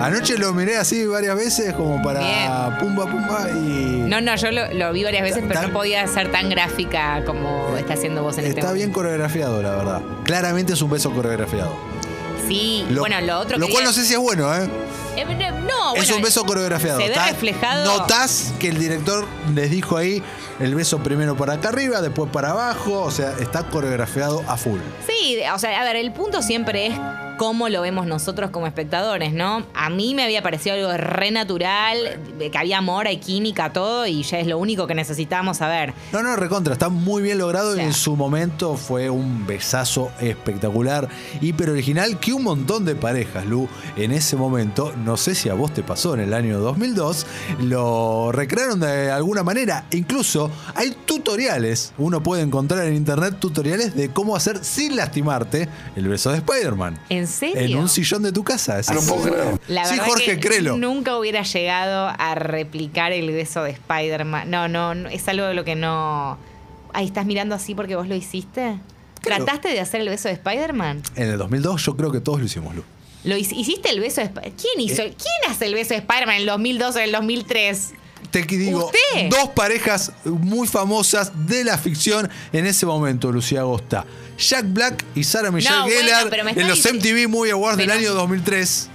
Anoche 0.00 0.38
lo 0.38 0.52
miré 0.54 0.76
así 0.76 1.04
varias 1.06 1.34
veces 1.34 1.72
como 1.74 2.00
para 2.02 2.20
Bien. 2.20 2.78
pumba 2.78 3.06
pumba 3.10 3.50
y 3.50 4.04
No, 4.06 4.20
no, 4.20 4.36
yo 4.36 4.52
lo, 4.52 4.72
lo 4.72 4.92
vi 4.92 5.02
varias 5.02 5.24
veces, 5.24 5.42
pero 5.48 5.54
Tan- 5.60 5.68
no 5.68 5.72
podía 5.76 6.06
ser 6.06 6.30
tan 6.30 6.48
gráfica 6.48 7.24
como 7.24 7.76
está 7.76 7.94
haciendo 7.94 8.22
vos 8.22 8.38
en 8.38 8.44
este 8.46 8.60
está 8.60 8.72
bien 8.72 8.92
coreografiado, 8.92 9.60
la 9.60 9.70
verdad. 9.72 10.02
Claramente 10.22 10.74
es 10.74 10.82
un 10.82 10.90
beso 10.90 11.10
coreografiado. 11.10 11.72
Sí, 12.46 12.86
Lo- 12.90 13.00
bueno, 13.00 13.20
lo 13.22 13.40
otro 13.40 13.58
Lo 13.58 13.66
que 13.66 13.72
cual 13.72 13.84
no 13.84 13.92
sé 13.92 14.04
si 14.04 14.12
es 14.14 14.20
bueno, 14.20 14.54
¿eh? 14.54 14.68
Eh, 15.18 15.24
no, 15.24 15.94
es 15.94 16.06
bueno, 16.06 16.16
un 16.16 16.22
beso 16.22 16.44
coreografiado. 16.44 17.00
Se 17.00 17.08
ve 17.08 17.14
reflejado. 17.14 17.98
Notás 17.98 18.52
que 18.58 18.68
el 18.68 18.78
director 18.78 19.26
les 19.54 19.70
dijo 19.70 19.96
ahí 19.96 20.22
el 20.60 20.74
beso 20.74 20.98
primero 21.02 21.36
para 21.36 21.54
acá 21.54 21.70
arriba, 21.70 22.00
después 22.00 22.30
para 22.30 22.50
abajo. 22.50 23.00
O 23.00 23.10
sea, 23.10 23.34
está 23.40 23.64
coreografiado 23.64 24.44
a 24.46 24.56
full. 24.56 24.80
Sí, 25.06 25.38
o 25.52 25.58
sea, 25.58 25.80
a 25.80 25.84
ver, 25.84 25.96
el 25.96 26.12
punto 26.12 26.40
siempre 26.42 26.86
es 26.86 26.94
cómo 27.38 27.70
lo 27.70 27.80
vemos 27.80 28.06
nosotros 28.06 28.50
como 28.50 28.66
espectadores, 28.66 29.32
¿no? 29.32 29.64
A 29.72 29.88
mí 29.88 30.14
me 30.14 30.24
había 30.24 30.42
parecido 30.42 30.74
algo 30.74 30.92
re 30.98 31.30
natural, 31.30 32.20
de 32.36 32.50
que 32.50 32.58
había 32.58 32.78
amor, 32.78 33.06
hay 33.06 33.18
química, 33.18 33.72
todo, 33.72 34.06
y 34.06 34.22
ya 34.24 34.40
es 34.40 34.46
lo 34.46 34.58
único 34.58 34.86
que 34.86 34.94
necesitábamos 34.94 35.58
saber. 35.58 35.94
No, 36.12 36.22
no, 36.22 36.36
recontra, 36.36 36.74
está 36.74 36.90
muy 36.90 37.22
bien 37.22 37.38
logrado 37.38 37.72
y 37.72 37.76
sea. 37.76 37.86
en 37.86 37.94
su 37.94 38.16
momento 38.16 38.76
fue 38.76 39.08
un 39.08 39.46
besazo 39.46 40.10
espectacular, 40.20 41.08
hiper 41.40 41.70
original, 41.70 42.18
que 42.18 42.32
un 42.32 42.42
montón 42.42 42.84
de 42.84 42.96
parejas, 42.96 43.46
Lu, 43.46 43.68
en 43.96 44.12
ese 44.12 44.36
momento, 44.36 44.92
no 44.96 45.16
sé 45.16 45.34
si 45.34 45.48
a 45.48 45.54
vos 45.54 45.72
te 45.72 45.82
pasó 45.82 46.14
en 46.14 46.20
el 46.20 46.34
año 46.34 46.58
2002, 46.58 47.26
lo 47.60 48.32
recrearon 48.32 48.80
de 48.80 49.10
alguna 49.12 49.44
manera. 49.44 49.86
Incluso 49.92 50.50
hay 50.74 50.90
tutoriales, 51.06 51.92
uno 51.98 52.20
puede 52.20 52.42
encontrar 52.42 52.84
en 52.86 52.94
internet 52.94 53.36
tutoriales 53.38 53.94
de 53.94 54.10
cómo 54.10 54.34
hacer 54.34 54.64
sin 54.64 54.96
lastimarte 54.96 55.68
el 55.94 56.08
beso 56.08 56.30
de 56.30 56.38
Spider-Man. 56.38 56.98
¿En 57.08 57.27
serio? 57.28 57.76
En 57.76 57.76
un 57.78 57.88
sillón 57.88 58.22
de 58.22 58.32
tu 58.32 58.42
casa. 58.44 58.78
Es 58.78 58.88
así. 58.90 59.10
La 59.68 59.84
sí, 59.84 59.96
verdad 59.96 60.06
Jorge, 60.06 60.40
créelo. 60.40 60.76
nunca 60.76 61.16
hubiera 61.18 61.42
llegado 61.42 62.08
a 62.18 62.34
replicar 62.34 63.12
el 63.12 63.30
beso 63.30 63.62
de 63.62 63.70
Spider-Man. 63.70 64.50
No, 64.50 64.68
no, 64.68 64.94
no, 64.94 65.08
es 65.08 65.28
algo 65.28 65.46
de 65.46 65.54
lo 65.54 65.64
que 65.64 65.74
no... 65.76 66.38
Ahí 66.92 67.06
estás 67.06 67.26
mirando 67.26 67.54
así 67.54 67.74
porque 67.74 67.94
vos 67.96 68.08
lo 68.08 68.14
hiciste. 68.14 68.78
Claro. 69.20 69.44
¿Trataste 69.44 69.68
de 69.68 69.80
hacer 69.80 70.00
el 70.00 70.08
beso 70.08 70.28
de 70.28 70.34
Spider-Man? 70.34 71.02
En 71.16 71.30
el 71.30 71.38
2002 71.38 71.84
yo 71.84 71.96
creo 71.96 72.10
que 72.12 72.20
todos 72.20 72.38
lo 72.40 72.46
hicimos, 72.46 72.74
Lu. 72.74 72.82
¿Lo 73.24 73.36
hic- 73.36 73.52
¿Hiciste 73.56 73.90
el 73.90 74.00
beso 74.00 74.20
de 74.20 74.28
Spider-Man? 74.28 74.58
¿Quién 74.60 74.80
hizo? 74.80 75.02
Eh. 75.02 75.14
¿Quién 75.16 75.52
hace 75.52 75.66
el 75.66 75.74
beso 75.74 75.90
de 75.90 75.96
Spider-Man 76.00 76.36
en 76.36 76.40
el 76.42 76.46
2002 76.46 76.94
o 76.94 76.98
en 76.98 77.04
el 77.04 77.12
2003? 77.12 77.92
Te 78.30 78.42
digo, 78.42 78.86
¿Usted? 78.86 79.30
dos 79.30 79.50
parejas 79.50 80.12
muy 80.24 80.68
famosas 80.68 81.32
de 81.46 81.64
la 81.64 81.78
ficción 81.78 82.28
en 82.52 82.66
ese 82.66 82.84
momento, 82.86 83.32
Lucía 83.32 83.60
Agosta. 83.60 84.04
Jack 84.38 84.66
Black 84.68 85.04
y 85.14 85.24
Sarah 85.24 85.50
Michelle 85.50 85.76
No, 85.76 85.86
Gellar 85.86 86.48
en 86.56 86.68
los 86.68 86.84
MTV 86.84 87.28
Movie 87.28 87.52
Awards 87.52 87.78
del 87.78 87.90
año 87.90 88.14
2003. 88.14 88.90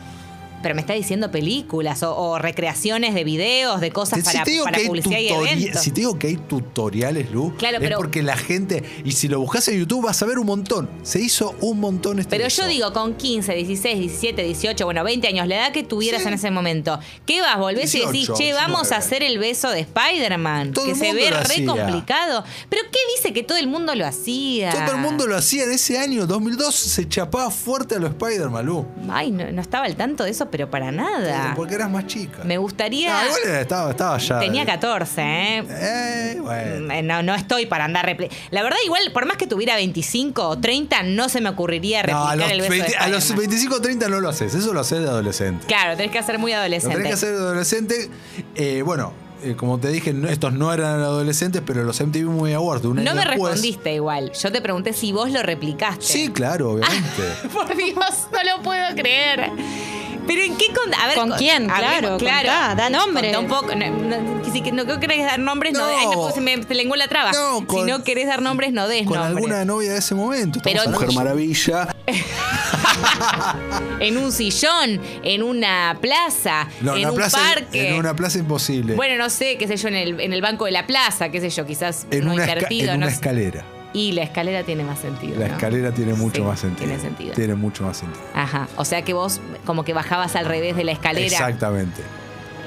Pero 0.64 0.74
me 0.76 0.82
está 0.82 0.94
diciendo 0.94 1.30
películas 1.30 2.02
o, 2.02 2.16
o 2.16 2.40
recreaciones 2.40 3.14
de 3.14 3.24
videos, 3.24 3.80
de 3.82 3.92
cosas 3.92 4.20
Si 4.20 4.26
para, 4.26 4.44
para 4.64 4.80
publicidad 4.88 5.20
y 5.20 5.28
eventos. 5.28 5.82
si 5.82 5.92
te 5.92 6.02
digo 6.02 6.18
que 6.18 6.28
hay 6.28 6.38
tutoriales, 6.38 7.30
Lu, 7.32 7.54
Claro, 7.58 7.78
es 7.78 7.84
pero- 7.84 7.98
porque 7.98 8.24
la 8.24 8.38
gente, 8.38 8.84
y 9.06 9.12
si 9.12 9.28
lo 9.28 9.40
buscas 9.40 9.68
en 9.68 9.78
YouTube 9.80 10.06
vas 10.06 10.22
a 10.24 10.26
ver 10.26 10.40
un 10.40 10.48
montón. 10.48 10.90
Se 11.04 11.20
hizo 11.20 11.54
un 11.62 11.80
montón 11.80 12.20
este 12.20 12.36
Pero 12.36 12.48
yo 12.50 12.68
digo, 12.68 12.92
con 12.94 13.16
15, 13.16 13.54
16, 13.54 14.00
17, 14.00 14.44
18, 14.44 14.86
bueno, 14.86 15.04
20 15.04 15.28
años, 15.28 15.48
la 15.48 15.56
edad 15.58 15.72
que 15.72 15.84
tuvieras 15.84 16.22
Sí. 16.24 16.28
en 16.30 16.34
ese 16.36 16.50
momento, 16.52 17.00
¿qué 17.26 17.42
vas? 17.42 17.58
Volvés 17.60 17.94
y 17.94 18.00
decís, 18.00 18.12
18, 18.28 18.36
che, 18.38 18.54
vamos 18.54 18.82
19. 18.84 18.96
a 18.96 18.98
hacer 18.98 19.24
el 19.24 19.38
beso 19.40 19.70
de 19.70 19.82
Spider-Man, 19.82 20.72
que 20.74 20.96
se 20.96 21.14
ve 21.14 21.30
re 21.30 21.36
hacía. 21.38 21.66
complicado. 21.68 22.44
¿Pero 22.70 22.82
qué 22.92 23.00
dice 23.18 23.34
que 23.34 23.44
todo 23.44 23.58
el 23.58 23.68
mundo 23.68 23.94
lo 23.96 24.06
hacía? 24.06 24.72
Todo 24.72 24.96
el 24.96 25.02
mundo 25.02 25.28
lo 25.28 25.36
hacía 25.36 25.64
en 25.64 25.72
ese 25.72 25.98
año, 25.98 26.26
2002, 26.26 26.74
se 26.74 27.08
chapaba 27.08 27.52
fuerte 27.52 27.96
a 27.96 28.00
los 28.00 28.12
Spider-Man, 28.12 28.66
Lu. 28.66 28.86
Ay, 29.10 29.32
no, 29.32 29.52
no 29.52 29.62
estaba 29.62 29.86
al 29.86 29.96
tanto 29.96 30.24
de 30.24 30.32
eso, 30.32 30.50
pero 30.54 30.70
para 30.70 30.92
nada. 30.92 31.54
Porque 31.56 31.74
eras 31.74 31.90
más 31.90 32.06
chica. 32.06 32.44
Me 32.44 32.60
gustaría... 32.60 33.18
Ah, 33.22 33.26
igual 33.26 33.56
estaba, 33.56 33.90
estaba 33.90 34.18
ya. 34.20 34.40
Tenía 34.40 34.64
14, 34.68 35.22
¿eh? 35.24 35.64
Eh, 35.68 36.38
bueno. 36.40 36.94
Mm, 36.94 37.08
No, 37.08 37.24
no 37.24 37.34
estoy 37.34 37.66
para 37.66 37.86
andar 37.86 38.06
repli- 38.06 38.30
La 38.52 38.62
verdad, 38.62 38.78
igual, 38.86 39.02
por 39.12 39.26
más 39.26 39.38
que 39.38 39.48
tuviera 39.48 39.76
25 39.78 40.48
o 40.48 40.60
30, 40.60 41.02
no 41.02 41.28
se 41.28 41.42
me 41.42 41.50
ocurriría 41.50 42.04
No, 42.04 42.28
replicar 42.28 42.30
a 42.30 42.36
los, 42.36 42.52
el 42.52 42.62
beso 42.62 42.72
de 42.72 42.80
20 42.82 42.98
a 42.98 43.08
los 43.08 43.24
Spider-Man. 43.24 43.50
25 43.50 43.76
o 43.76 43.82
30 43.82 44.10
no 44.10 44.20
lo 44.22 44.30
haces, 44.30 44.54
eso 44.54 44.74
lo 44.74 44.80
haces 44.82 45.00
de 45.02 45.08
adolescente. 45.10 45.66
Claro, 45.66 45.98
tenés 45.98 46.12
que 46.12 46.20
hacer 46.20 46.38
muy 46.38 46.52
Lo 46.52 46.60
adolescente. 46.60 46.98
tenés 46.98 47.08
que 47.10 47.14
hacer 47.16 47.32
de 47.32 47.38
adolescente. 47.42 48.10
Eh, 48.54 48.84
bueno, 48.86 49.12
eh, 49.44 49.56
como 49.58 49.80
te 49.80 49.88
dije, 49.88 50.14
no- 50.14 50.30
estos 50.30 50.54
no 50.54 50.72
eran 50.72 51.02
adolescentes, 51.02 51.64
pero 51.66 51.84
los 51.84 52.00
MTV 52.00 52.30
Movie 52.30 52.54
Awards 52.54 52.86
un 52.86 52.98
No 52.98 53.02
año 53.02 53.16
me 53.16 53.26
después- 53.26 53.54
respondiste 53.54 53.94
igual. 53.96 54.32
Yo 54.34 54.52
te 54.52 54.62
pregunté 54.62 54.94
si 54.94 55.12
vos 55.12 55.32
lo 55.32 55.42
replicaste. 55.42 56.06
Sí, 56.06 56.30
claro, 56.30 56.74
obviamente. 56.74 57.24
Por 57.54 57.76
Dios, 57.76 58.28
no 58.32 58.56
lo 58.56 58.62
puedo 58.62 58.96
creer. 58.96 59.50
Pero 60.28 60.42
en 60.42 60.56
qué 60.58 60.66
con 60.74 60.94
a 60.94 61.08
ver, 61.08 61.16
¿Con 61.18 61.32
quién? 61.32 61.70
hablemos- 61.70 62.18
Claro, 62.20 62.48
contá, 62.48 62.76
da 62.76 62.90
nombres. 62.90 63.36
Contá 63.36 63.40
un 63.40 63.48
poco, 63.62 63.76
no, 63.76 63.90
no, 63.90 64.42
que 64.44 64.52
si 64.52 64.62
no 64.72 65.00
querés 65.00 65.26
dar 65.26 65.40
nombres, 65.40 65.74
no, 65.74 65.80
No. 65.80 65.98
ay, 65.98 66.06
no, 66.12 66.32
se 66.32 66.42
me 66.42 66.62
se 66.64 66.74
lengua 66.74 66.98
la 66.98 67.08
traba. 67.08 67.32
No, 67.32 67.66
con- 67.68 67.86
si 67.86 67.92
no 67.92 68.04
querés 68.04 68.28
dar 68.28 68.42
nombres, 68.42 68.72
no 68.74 68.88
des 68.88 69.06
Con 69.06 69.18
nombres. 69.18 69.36
alguna 69.38 69.66
novia 69.66 69.92
de 69.94 70.00
ese 70.00 70.16
momento. 70.16 70.60
Pero- 70.64 70.90
Mujer 70.90 71.12
Maravilla. 71.14 71.88
En 74.00 74.18
un 74.18 74.32
sillón, 74.32 75.00
en 75.24 75.44
una 75.44 75.98
plaza, 76.02 76.68
No, 76.82 76.94
en 76.96 77.02
una 77.04 77.10
un 77.12 77.16
plaza, 77.16 77.38
parque. 77.38 77.90
En 77.90 77.96
una 77.96 78.16
plaza 78.16 78.38
imposible. 78.40 78.96
Bueno, 78.96 79.16
no 79.24 79.30
sé, 79.30 79.58
qué 79.58 79.68
sé 79.68 79.78
yo, 79.78 79.88
en 79.88 79.96
el, 79.96 80.20
en 80.20 80.34
el 80.34 80.42
banco 80.42 80.66
de 80.66 80.72
la 80.72 80.86
plaza, 80.86 81.30
qué 81.30 81.40
sé 81.40 81.50
yo, 81.50 81.66
quizás 81.66 82.06
en 82.12 82.24
uno 82.24 82.34
una, 82.34 82.46
esca- 82.46 82.54
invertido, 82.54 82.94
en 82.94 83.00
no 83.00 83.06
una 83.08 83.16
sé. 83.16 83.22
Y 83.94 84.14
la 84.14 84.24
escalera 84.24 84.64
tiene 84.64 84.84
más 84.84 85.00
sentido. 85.00 85.40
La 85.40 85.48
¿no? 85.48 85.54
escalera 85.54 85.92
tiene 85.92 86.14
mucho 86.16 86.38
Sí, 86.38 86.42
más 86.42 86.60
sentido. 86.60 86.88
Tiene 86.88 87.00
sentido. 87.02 87.34
Tiene 87.36 87.56
mucho 87.56 87.84
más 87.84 87.98
sentido. 87.98 88.24
Ajá. 88.34 88.68
O 88.76 88.86
sea 88.86 89.04
que 89.04 89.14
vos 89.14 89.40
como 89.66 89.84
que 89.86 89.94
bajabas 89.94 90.36
al 90.36 90.46
revés 90.46 90.76
de 90.76 90.84
la 90.84 90.92
escalera. 90.94 91.28
Exactamente. 91.28 92.02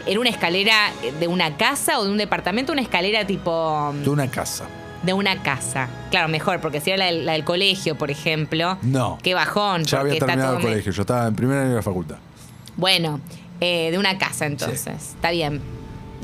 ¿Era 0.07 0.21
una 0.21 0.31
escalera 0.31 0.93
de 1.19 1.27
una 1.27 1.57
casa 1.57 1.99
o 1.99 2.05
de 2.05 2.11
un 2.13 2.17
departamento? 2.19 2.73
Una 2.73 2.83
escalera 2.83 3.27
tipo 3.27 3.93
De 4.05 4.09
una 4.09 4.31
casa. 4.31 4.67
de 5.03 5.13
una 5.13 5.43
casa. 5.43 5.89
Claro, 6.13 6.29
mejor, 6.29 6.61
porque 6.61 6.81
si 6.81 6.91
era 6.91 6.99
la 6.99 7.05
del, 7.07 7.27
la 7.27 7.33
del 7.33 7.43
colegio, 7.43 7.97
por 7.99 8.13
ejemplo. 8.13 8.79
No. 8.83 9.19
Qué 9.23 9.35
bajón. 9.35 9.83
Ya 9.83 10.01
había 10.01 10.17
terminado 10.21 10.59
el 10.59 10.63
colegio. 10.63 10.93
Yo 10.93 11.03
estaba 11.03 11.27
en 11.27 11.35
primer 11.35 11.59
año 11.59 11.71
de 11.71 11.75
la 11.77 11.83
facultad. 11.83 12.19
Bueno, 12.77 13.21
eh, 13.61 13.91
de 13.91 13.99
una 13.99 14.17
casa 14.17 14.47
entonces. 14.47 14.87
Está 15.15 15.33
bien. 15.33 15.61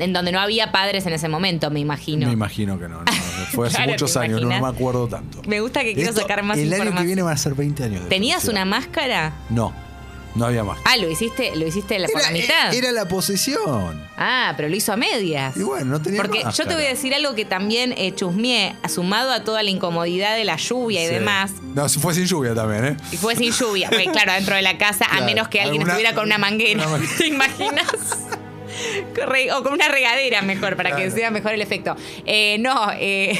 En 0.03 0.13
donde 0.13 0.31
no 0.31 0.39
había 0.39 0.71
padres 0.71 1.05
en 1.05 1.13
ese 1.13 1.27
momento, 1.29 1.69
me 1.71 1.79
imagino. 1.79 2.27
Me 2.27 2.33
imagino 2.33 2.77
que 2.79 2.87
no. 2.89 2.99
no. 3.03 3.11
Fue 3.53 3.67
hace 3.67 3.77
Claro, 3.77 3.91
muchos 3.91 4.13
¿te 4.13 4.19
años, 4.19 4.41
no 4.41 4.47
me 4.49 4.67
acuerdo 4.67 5.07
tanto. 5.07 5.41
Me 5.47 5.59
gusta 5.61 5.81
que 5.83 5.93
quiero 5.93 6.09
Esto, 6.09 6.21
sacar 6.21 6.43
más 6.43 6.57
El 6.57 6.73
año 6.73 6.93
que 6.95 7.03
viene 7.03 7.21
van 7.21 7.33
a 7.33 7.37
ser 7.37 7.53
20 7.55 7.83
años. 7.83 8.03
de 8.03 8.09
¿Tenías 8.09 8.45
una 8.45 8.65
máscara? 8.65 9.33
No, 9.49 9.73
no 10.35 10.45
había 10.45 10.63
más. 10.63 10.79
Ah, 10.85 10.97
lo 10.97 11.09
hiciste, 11.09 11.55
lo 11.55 11.67
hiciste 11.67 11.99
la- 11.99 12.07
por 12.07 12.21
la 12.21 12.31
mitad. 12.31 12.73
Era 12.73 12.91
la 12.91 13.07
posesión. 13.07 14.01
Ah, 14.17 14.53
pero 14.57 14.69
lo 14.69 14.75
hizo 14.75 14.91
a 14.91 14.97
medias. 14.97 15.55
Y 15.57 15.61
bueno, 15.63 15.85
no 15.85 16.01
tenía 16.01 16.21
Porque 16.21 16.43
yo 16.43 16.65
te 16.65 16.73
voy 16.73 16.85
a 16.85 16.89
decir 16.89 17.13
algo 17.13 17.35
que 17.35 17.45
también 17.45 17.93
eh, 17.97 18.13
chusmeé, 18.15 18.75
sumado 18.89 19.31
a 19.31 19.43
toda 19.43 19.61
la 19.63 19.69
incomodidad 19.69 20.35
de 20.35 20.43
la 20.45 20.55
lluvia 20.57 21.03
y 21.03 21.07
demás. 21.07 21.51
No, 21.75 21.87
fue 21.89 22.13
sin 22.15 22.25
lluvia 22.25 22.55
también, 22.55 22.85
¿eh? 22.85 22.97
Y 23.11 23.17
fue 23.17 23.35
sin 23.35 23.51
lluvia. 23.51 23.89
Pues, 23.89 24.07
claro, 24.09 24.33
dentro 24.33 24.55
de 24.55 24.61
la 24.63 24.77
casa, 24.77 25.05
a 25.05 25.21
menos 25.21 25.47
que 25.47 25.59
alguien 25.61 25.81
alguna- 25.81 25.93
estuviera 25.93 26.15
con 26.15 26.25
una 26.25 26.37
manguera. 26.39 26.87
una 26.87 26.97
manguera. 26.97 27.17
¿Te 27.17 27.27
imaginas? 27.27 27.87
O 29.55 29.63
con 29.63 29.73
una 29.73 29.87
regadera 29.87 30.41
mejor, 30.41 30.75
para 30.75 30.95
que 30.95 31.09
sea 31.11 31.31
mejor 31.31 31.53
el 31.53 31.61
efecto. 31.61 31.95
Eh, 32.25 32.57
no, 32.59 32.91
eh, 32.93 33.39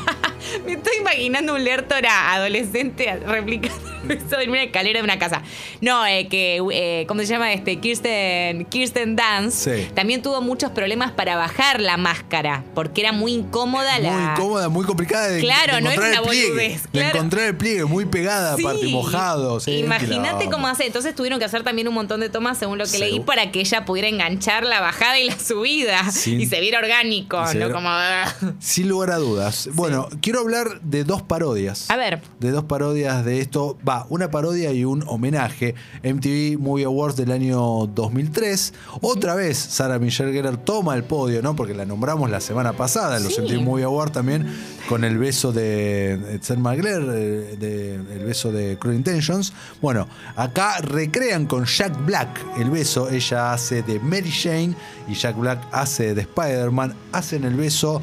me 0.66 0.72
estoy 0.74 0.96
imaginando 1.00 1.54
un 1.54 1.64
Lertora 1.64 2.34
adolescente 2.34 3.20
replicando 3.26 3.93
en 4.42 4.50
una 4.50 4.62
escalera 4.62 4.98
de 5.00 5.04
una 5.04 5.18
casa. 5.18 5.42
No, 5.80 6.06
eh, 6.06 6.28
que, 6.28 6.60
eh, 6.72 7.04
¿cómo 7.06 7.20
se 7.20 7.26
llama 7.26 7.52
este? 7.52 7.76
Kirsten, 7.80 8.64
Kirsten 8.66 9.16
Dance 9.16 9.76
Sí. 9.84 9.88
también 9.94 10.22
tuvo 10.22 10.40
muchos 10.40 10.70
problemas 10.70 11.12
para 11.12 11.36
bajar 11.36 11.80
la 11.80 11.96
máscara, 11.96 12.64
porque 12.74 13.00
era 13.00 13.12
muy 13.12 13.32
incómoda 13.32 13.98
la... 13.98 14.10
Muy 14.12 14.22
incómoda, 14.32 14.68
muy 14.68 14.84
complicada 14.84 15.28
de, 15.28 15.40
Claro, 15.40 15.76
de 15.76 15.82
no 15.82 15.90
era 15.90 16.08
una 16.08 16.20
boludez, 16.20 16.82
De 16.84 16.88
claro. 16.90 17.16
encontrar 17.18 17.44
el 17.46 17.56
pliegue, 17.56 17.84
muy 17.84 18.04
pegada, 18.04 18.56
Sí. 18.56 18.62
aparte 18.64 18.86
mojado. 18.88 19.60
sí, 19.60 19.78
Imagínate 19.78 20.48
cómo 20.50 20.66
hace. 20.66 20.86
Entonces 20.86 21.14
tuvieron 21.14 21.38
que 21.38 21.44
hacer 21.44 21.62
también 21.62 21.88
un 21.88 21.94
montón 21.94 22.20
de 22.20 22.28
tomas, 22.28 22.58
según 22.58 22.78
lo 22.78 22.84
que 22.86 22.98
leí, 22.98 23.20
para 23.20 23.50
que 23.50 23.60
ella 23.60 23.84
pudiera 23.84 24.08
enganchar 24.08 24.64
la 24.64 24.80
bajada 24.80 25.18
y 25.18 25.24
la 25.24 25.38
subida. 25.38 26.02
Y 26.26 26.46
se 26.46 26.60
viera 26.60 26.78
orgánico, 26.78 27.40
¿no? 27.40 27.50
viera- 27.52 27.72
Como. 27.72 27.88
ah. 27.90 28.32
Sin 28.60 28.88
lugar 28.88 29.10
a 29.12 29.16
dudas. 29.16 29.68
Bueno, 29.72 30.08
quiero 30.20 30.40
hablar 30.40 30.80
de 30.82 31.04
dos 31.04 31.22
parodias. 31.22 31.90
A 31.90 31.96
ver. 31.96 32.20
De 32.40 32.50
dos 32.50 32.64
parodias 32.64 33.24
de 33.24 33.40
esto. 33.40 33.78
Va, 33.86 33.93
una 34.08 34.30
parodia 34.30 34.72
y 34.72 34.84
un 34.84 35.04
homenaje. 35.06 35.74
MTV 36.02 36.58
Movie 36.58 36.84
Awards 36.84 37.16
del 37.16 37.30
año 37.30 37.86
2003. 37.86 38.74
Otra 39.00 39.34
vez, 39.34 39.56
Sarah 39.58 39.98
Michelle 39.98 40.32
Gellar 40.32 40.56
toma 40.58 40.94
el 40.94 41.04
podio, 41.04 41.40
¿no? 41.42 41.54
Porque 41.56 41.74
la 41.74 41.84
nombramos 41.86 42.30
la 42.30 42.40
semana 42.40 42.72
pasada 42.74 43.16
en 43.16 43.24
los 43.24 43.34
Sí. 43.34 43.40
MTV 43.42 43.60
Movie 43.62 43.84
Awards 43.84 44.12
también, 44.12 44.46
con 44.88 45.04
el 45.04 45.18
beso 45.18 45.52
de 45.52 46.38
Selma 46.42 46.70
Magler, 46.70 47.02
eh, 47.14 47.56
de- 47.58 47.94
el 47.94 48.24
beso 48.24 48.50
de 48.52 48.78
Cruel 48.78 48.96
Intentions. 48.96 49.52
Bueno, 49.82 50.08
acá 50.36 50.78
recrean 50.80 51.46
con 51.46 51.64
Jack 51.64 52.04
Black 52.06 52.40
el 52.58 52.70
beso. 52.70 53.08
Ella 53.10 53.52
hace 53.52 53.82
de 53.82 54.00
Mary 54.00 54.30
Jane 54.30 54.74
y 55.08 55.14
Jack 55.14 55.36
Black 55.38 55.58
hace 55.72 56.14
de 56.14 56.22
Spider-Man. 56.22 56.94
Hacen 57.12 57.44
el 57.44 57.54
beso 57.54 58.00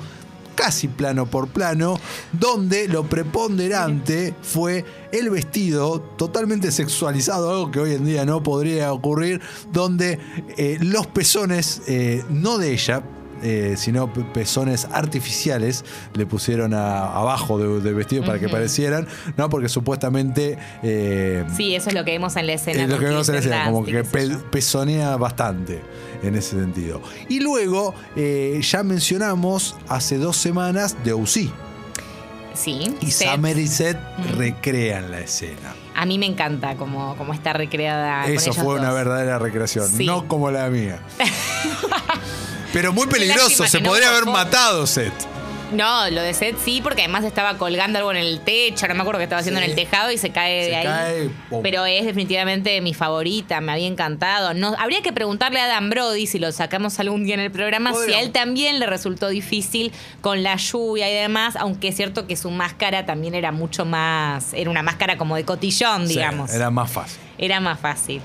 casi 0.55 0.87
plano 0.89 1.25
por 1.25 1.47
plano, 1.47 1.99
donde 2.33 2.87
lo 2.87 3.03
preponderante 3.05 4.33
fue 4.43 4.85
el 5.11 5.29
vestido 5.29 5.99
totalmente 6.17 6.71
sexualizado, 6.71 7.49
algo 7.49 7.71
que 7.71 7.79
hoy 7.79 7.93
en 7.93 8.05
día 8.05 8.25
no 8.25 8.43
podría 8.43 8.93
ocurrir, 8.93 9.41
donde 9.71 10.19
eh, 10.57 10.77
los 10.81 11.07
pezones, 11.07 11.81
eh, 11.87 12.23
no 12.29 12.57
de 12.57 12.71
ella, 12.73 13.03
eh, 13.43 13.73
sino 13.75 14.13
pe- 14.13 14.21
pezones 14.23 14.87
artificiales 14.91 15.83
le 16.13 16.27
pusieron 16.27 16.75
a- 16.75 17.07
abajo 17.15 17.57
de- 17.57 17.81
del 17.81 17.95
vestido 17.95 18.23
para 18.23 18.37
que 18.39 18.47
parecieran, 18.47 19.07
¿no? 19.35 19.49
Porque 19.49 19.67
supuestamente 19.67 20.59
eh, 20.83 21.43
Sí, 21.57 21.73
eso 21.73 21.89
es 21.89 21.95
lo 21.95 22.05
que 22.05 22.11
vemos 22.11 22.35
en 22.35 22.45
la 22.45 22.53
escena. 22.53 22.83
es 22.83 22.89
lo 22.89 22.99
que 22.99 23.05
vemos 23.05 23.27
en 23.29 23.33
la 23.35 23.39
escena, 23.39 23.65
como 23.65 23.83
que 23.83 24.03
pe- 24.03 24.37
pezonea 24.51 25.17
bastante 25.17 25.81
en 26.21 26.35
ese 26.35 26.51
sentido. 26.51 27.01
Y 27.29 27.39
luego, 27.39 27.95
eh, 28.15 28.61
ya 28.63 28.83
mencionamos 28.83 29.75
hace 29.89 30.19
dos 30.19 30.37
semanas 30.37 30.95
de 31.03 31.13
OC. 31.13 31.51
Sí. 32.53 32.95
Y 33.01 33.11
Seth. 33.11 33.31
Summer 33.31 33.57
y 33.57 33.67
Seth 33.67 33.97
recrean 34.37 35.11
la 35.11 35.19
escena. 35.21 35.73
A 35.95 36.05
mí 36.05 36.17
me 36.17 36.25
encanta 36.25 36.75
como, 36.75 37.15
como 37.17 37.33
está 37.33 37.53
recreada. 37.53 38.25
Eso 38.27 38.53
fue 38.53 38.75
una 38.75 38.87
dos. 38.89 38.95
verdadera 38.95 39.39
recreación, 39.39 39.89
Sí. 39.89 40.05
no 40.05 40.27
como 40.27 40.49
la 40.51 40.69
mía. 40.69 40.99
Pero 42.73 42.93
muy 42.93 43.07
peligroso, 43.07 43.65
se 43.67 43.81
no 43.81 43.89
podría 43.89 44.09
haber 44.09 44.25
matado 44.25 44.87
Seth. 44.87 45.13
No, 45.71 46.09
lo 46.09 46.21
de 46.21 46.33
Seth 46.33 46.57
sí, 46.63 46.81
porque 46.81 47.01
además 47.03 47.23
estaba 47.23 47.57
colgando 47.57 47.97
algo 47.99 48.11
en 48.11 48.17
el 48.17 48.41
techo, 48.41 48.87
no 48.87 48.93
me 48.95 49.01
acuerdo 49.01 49.19
qué 49.19 49.23
estaba 49.23 49.39
haciendo 49.39 49.59
Sí. 49.59 49.65
en 49.65 49.69
el 49.71 49.75
tejado 49.75 50.11
y 50.11 50.17
se 50.17 50.29
cae 50.31 50.63
Se 50.65 50.69
de 50.71 50.75
ahí. 50.75 50.83
cae. 50.85 51.29
Pero 51.63 51.85
es 51.85 52.05
definitivamente 52.05 52.79
mi 52.81 52.93
favorita, 52.93 53.61
me 53.61 53.71
había 53.71 53.87
encantado. 53.87 54.53
No, 54.53 54.75
habría 54.77 55.01
que 55.01 55.13
preguntarle 55.13 55.59
a 55.61 55.67
Dan 55.67 55.89
Brody 55.89 56.27
si 56.27 56.39
lo 56.39 56.51
sacamos 56.51 56.99
algún 56.99 57.23
día 57.23 57.35
en 57.35 57.39
el 57.41 57.51
programa, 57.51 57.93
si 58.05 58.13
a 58.13 58.21
él 58.21 58.31
también 58.31 58.79
le 58.79 58.85
resultó 58.85 59.29
difícil 59.29 59.91
con 60.21 60.43
la 60.43 60.55
lluvia 60.57 61.09
y 61.09 61.13
demás, 61.13 61.55
aunque 61.55 61.87
es 61.89 61.95
cierto 61.95 62.27
que 62.27 62.35
su 62.35 62.51
máscara 62.51 63.05
también 63.05 63.35
era 63.35 63.51
mucho 63.51 63.85
más, 63.85 64.53
era 64.53 64.69
una 64.69 64.83
máscara 64.83 65.17
como 65.17 65.35
de 65.35 65.45
cotillón, 65.45 66.07
Sí, 66.07 66.15
digamos. 66.15 66.53
era 66.53 66.69
más 66.69 66.91
fácil. 66.91 67.19
Era 67.37 67.59
más 67.59 67.79
fácil. 67.79 68.21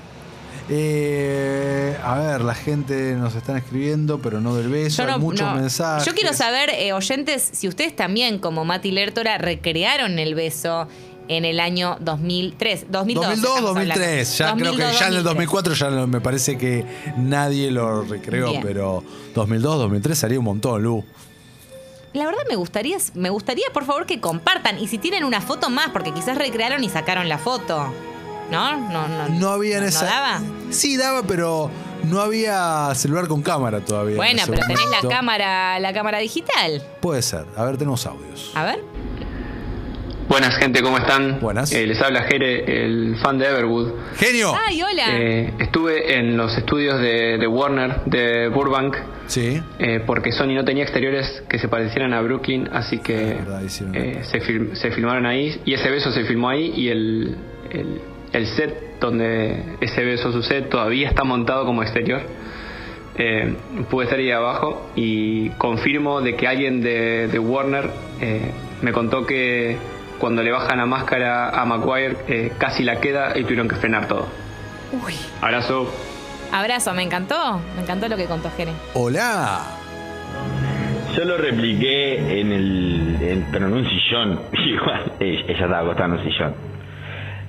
Eh, 0.69 1.97
a 2.03 2.17
ver, 2.19 2.41
la 2.41 2.55
gente 2.55 3.13
nos 3.13 3.35
están 3.35 3.57
escribiendo, 3.57 4.19
pero 4.19 4.41
no 4.41 4.55
del 4.55 4.69
beso. 4.69 5.03
Hay 5.03 5.19
muchos 5.19 5.47
no. 5.47 5.55
mensajes. 5.55 6.05
Yo 6.05 6.13
quiero 6.13 6.33
saber, 6.33 6.69
eh, 6.71 6.93
oyentes, 6.93 7.49
si 7.53 7.67
ustedes 7.67 7.95
también, 7.95 8.39
como 8.39 8.65
Mati 8.65 8.91
Lertora, 8.91 9.37
recrearon 9.37 10.19
el 10.19 10.35
beso 10.35 10.87
en 11.29 11.45
el 11.45 11.59
año 11.59 11.97
2003. 12.01 12.87
2002. 12.89 13.25
2002, 13.25 13.49
estamos 13.49 13.75
2003. 13.75 14.37
Ya 14.37 14.55
creo 14.55 14.71
que 14.73 14.77
ya 14.77 15.07
en 15.07 15.13
el 15.13 15.23
2002, 15.23 15.23
2004 15.23 15.73
ya 15.73 15.89
no- 15.89 16.07
me 16.07 16.21
parece 16.21 16.57
que 16.57 16.85
nadie 17.17 17.71
lo 17.71 18.03
recreó, 18.03 18.49
Bien. 18.51 18.61
pero 18.61 19.03
2002, 19.35 19.77
2003 19.79 20.17
salía 20.17 20.39
un 20.39 20.45
montón, 20.45 20.83
Lu. 20.83 21.03
La 22.13 22.25
verdad 22.25 22.41
me 22.49 22.55
gustaría, 22.55 22.97
me 23.13 23.29
gustaría, 23.29 23.65
por 23.73 23.85
favor, 23.85 24.05
que 24.05 24.19
compartan. 24.19 24.79
Y 24.79 24.87
si 24.87 24.97
tienen 24.97 25.23
una 25.23 25.41
foto 25.41 25.69
más, 25.69 25.89
porque 25.89 26.13
quizás 26.13 26.37
recrearon 26.37 26.83
y 26.83 26.89
sacaron 26.89 27.29
la 27.29 27.37
foto. 27.37 27.93
¿No? 28.51 28.77
No, 28.77 29.07
no, 29.07 29.29
No 29.29 29.49
había 29.49 29.77
en 29.77 29.83
no 29.83 29.89
esa. 29.89 30.05
daba? 30.05 30.41
Sí, 30.69 30.97
daba, 30.97 31.23
pero 31.23 31.69
no 32.03 32.21
había 32.21 32.93
celular 32.95 33.27
con 33.27 33.41
cámara 33.41 33.81
todavía. 33.81 34.11
en 34.13 34.17
Bueno, 34.17 34.41
pero 34.47 34.61
tenés 34.67 34.89
la 35.01 35.09
cámara, 35.09 35.79
la 35.79 35.93
cámara 35.93 36.19
digital. 36.19 36.81
Puede 37.01 37.21
ser. 37.21 37.45
A 37.55 37.65
ver, 37.65 37.77
tenemos 37.77 38.05
audios. 38.05 38.51
A 38.55 38.63
ver. 38.63 38.79
Buenas 40.29 40.57
gente, 40.57 40.81
¿cómo 40.81 40.97
están? 40.97 41.39
Buenas. 41.39 41.71
Eh, 41.71 41.87
les 41.87 42.01
habla 42.01 42.23
Jere, 42.23 42.83
el 42.85 43.15
fan 43.21 43.37
de 43.37 43.47
Everwood. 43.47 43.93
¡Genio! 44.17 44.53
Ay, 44.67 44.81
hola. 44.81 45.05
Eh, 45.17 45.53
estuve 45.59 46.17
en 46.19 46.35
los 46.35 46.55
estudios 46.57 46.99
de, 46.99 47.37
de 47.37 47.47
Warner, 47.47 48.03
de 48.05 48.49
Burbank, 48.49 48.97
Sí. 49.27 49.61
eh, 49.79 50.03
porque 50.05 50.33
Sony 50.33 50.47
no 50.53 50.65
tenía 50.65 50.83
exteriores 50.83 51.43
que 51.47 51.57
se 51.59 51.69
parecieran 51.69 52.13
a 52.13 52.19
Brooklyn, 52.21 52.67
así 52.73 52.97
que 52.99 53.15
Es 53.31 53.37
verdad, 53.45 53.61
hicieron 53.61 53.95
eh, 53.95 54.21
se, 54.29 54.41
fil- 54.41 54.75
se 54.75 54.91
filmaron 54.91 55.25
ahí, 55.25 55.61
y 55.63 55.73
ese 55.73 55.89
beso 55.89 56.11
se 56.11 56.25
filmó 56.25 56.49
ahí, 56.49 56.73
y 56.75 56.89
el, 56.89 57.37
el, 57.71 58.01
el 58.33 58.47
set 58.47 58.99
donde 58.99 59.63
ese 59.81 60.03
beso 60.03 60.31
sucede 60.31 60.63
todavía 60.63 61.07
está 61.09 61.23
montado 61.23 61.65
como 61.65 61.83
exterior. 61.83 62.21
Eh, 63.19 63.55
pude 63.89 64.05
estar 64.05 64.19
ahí 64.19 64.29
abajo 64.31 64.89
y 64.95 65.49
confirmo 65.51 66.21
de 66.21 66.35
que 66.35 66.47
alguien 66.47 66.81
de, 66.81 67.27
de 67.27 67.39
Warner 67.39 67.89
eh, 68.21 68.51
me 68.83 68.91
contó 68.91 69.25
que 69.25 69.75
cuando 70.19 70.43
le 70.43 70.51
bajan 70.51 70.77
la 70.77 70.85
máscara 70.85 71.49
a 71.49 71.65
Maguire 71.65 72.17
eh, 72.27 72.51
casi 72.59 72.83
la 72.83 72.99
queda 72.99 73.37
y 73.37 73.43
tuvieron 73.43 73.67
que 73.67 73.75
frenar 73.75 74.07
todo. 74.07 74.27
Uy. 75.03 75.13
Abrazo. 75.41 75.91
Abrazo, 76.51 76.93
me 76.93 77.03
encantó. 77.03 77.59
Me 77.75 77.81
encantó 77.81 78.07
lo 78.07 78.17
que 78.17 78.25
contó 78.25 78.49
Jere. 78.55 78.71
Hola. 78.93 79.61
Yo 81.15 81.25
lo 81.25 81.37
repliqué 81.37 82.39
en 82.39 82.51
el. 82.51 83.17
en- 83.21 83.47
pero 83.51 83.67
en 83.67 83.73
un 83.73 83.85
sillón. 83.89 84.39
Igual, 84.53 85.11
ella 85.19 85.41
ella 85.47 85.53
estaba 85.53 85.79
acostada 85.79 86.05
en 86.05 86.11
un 86.13 86.23
sillón. 86.23 86.53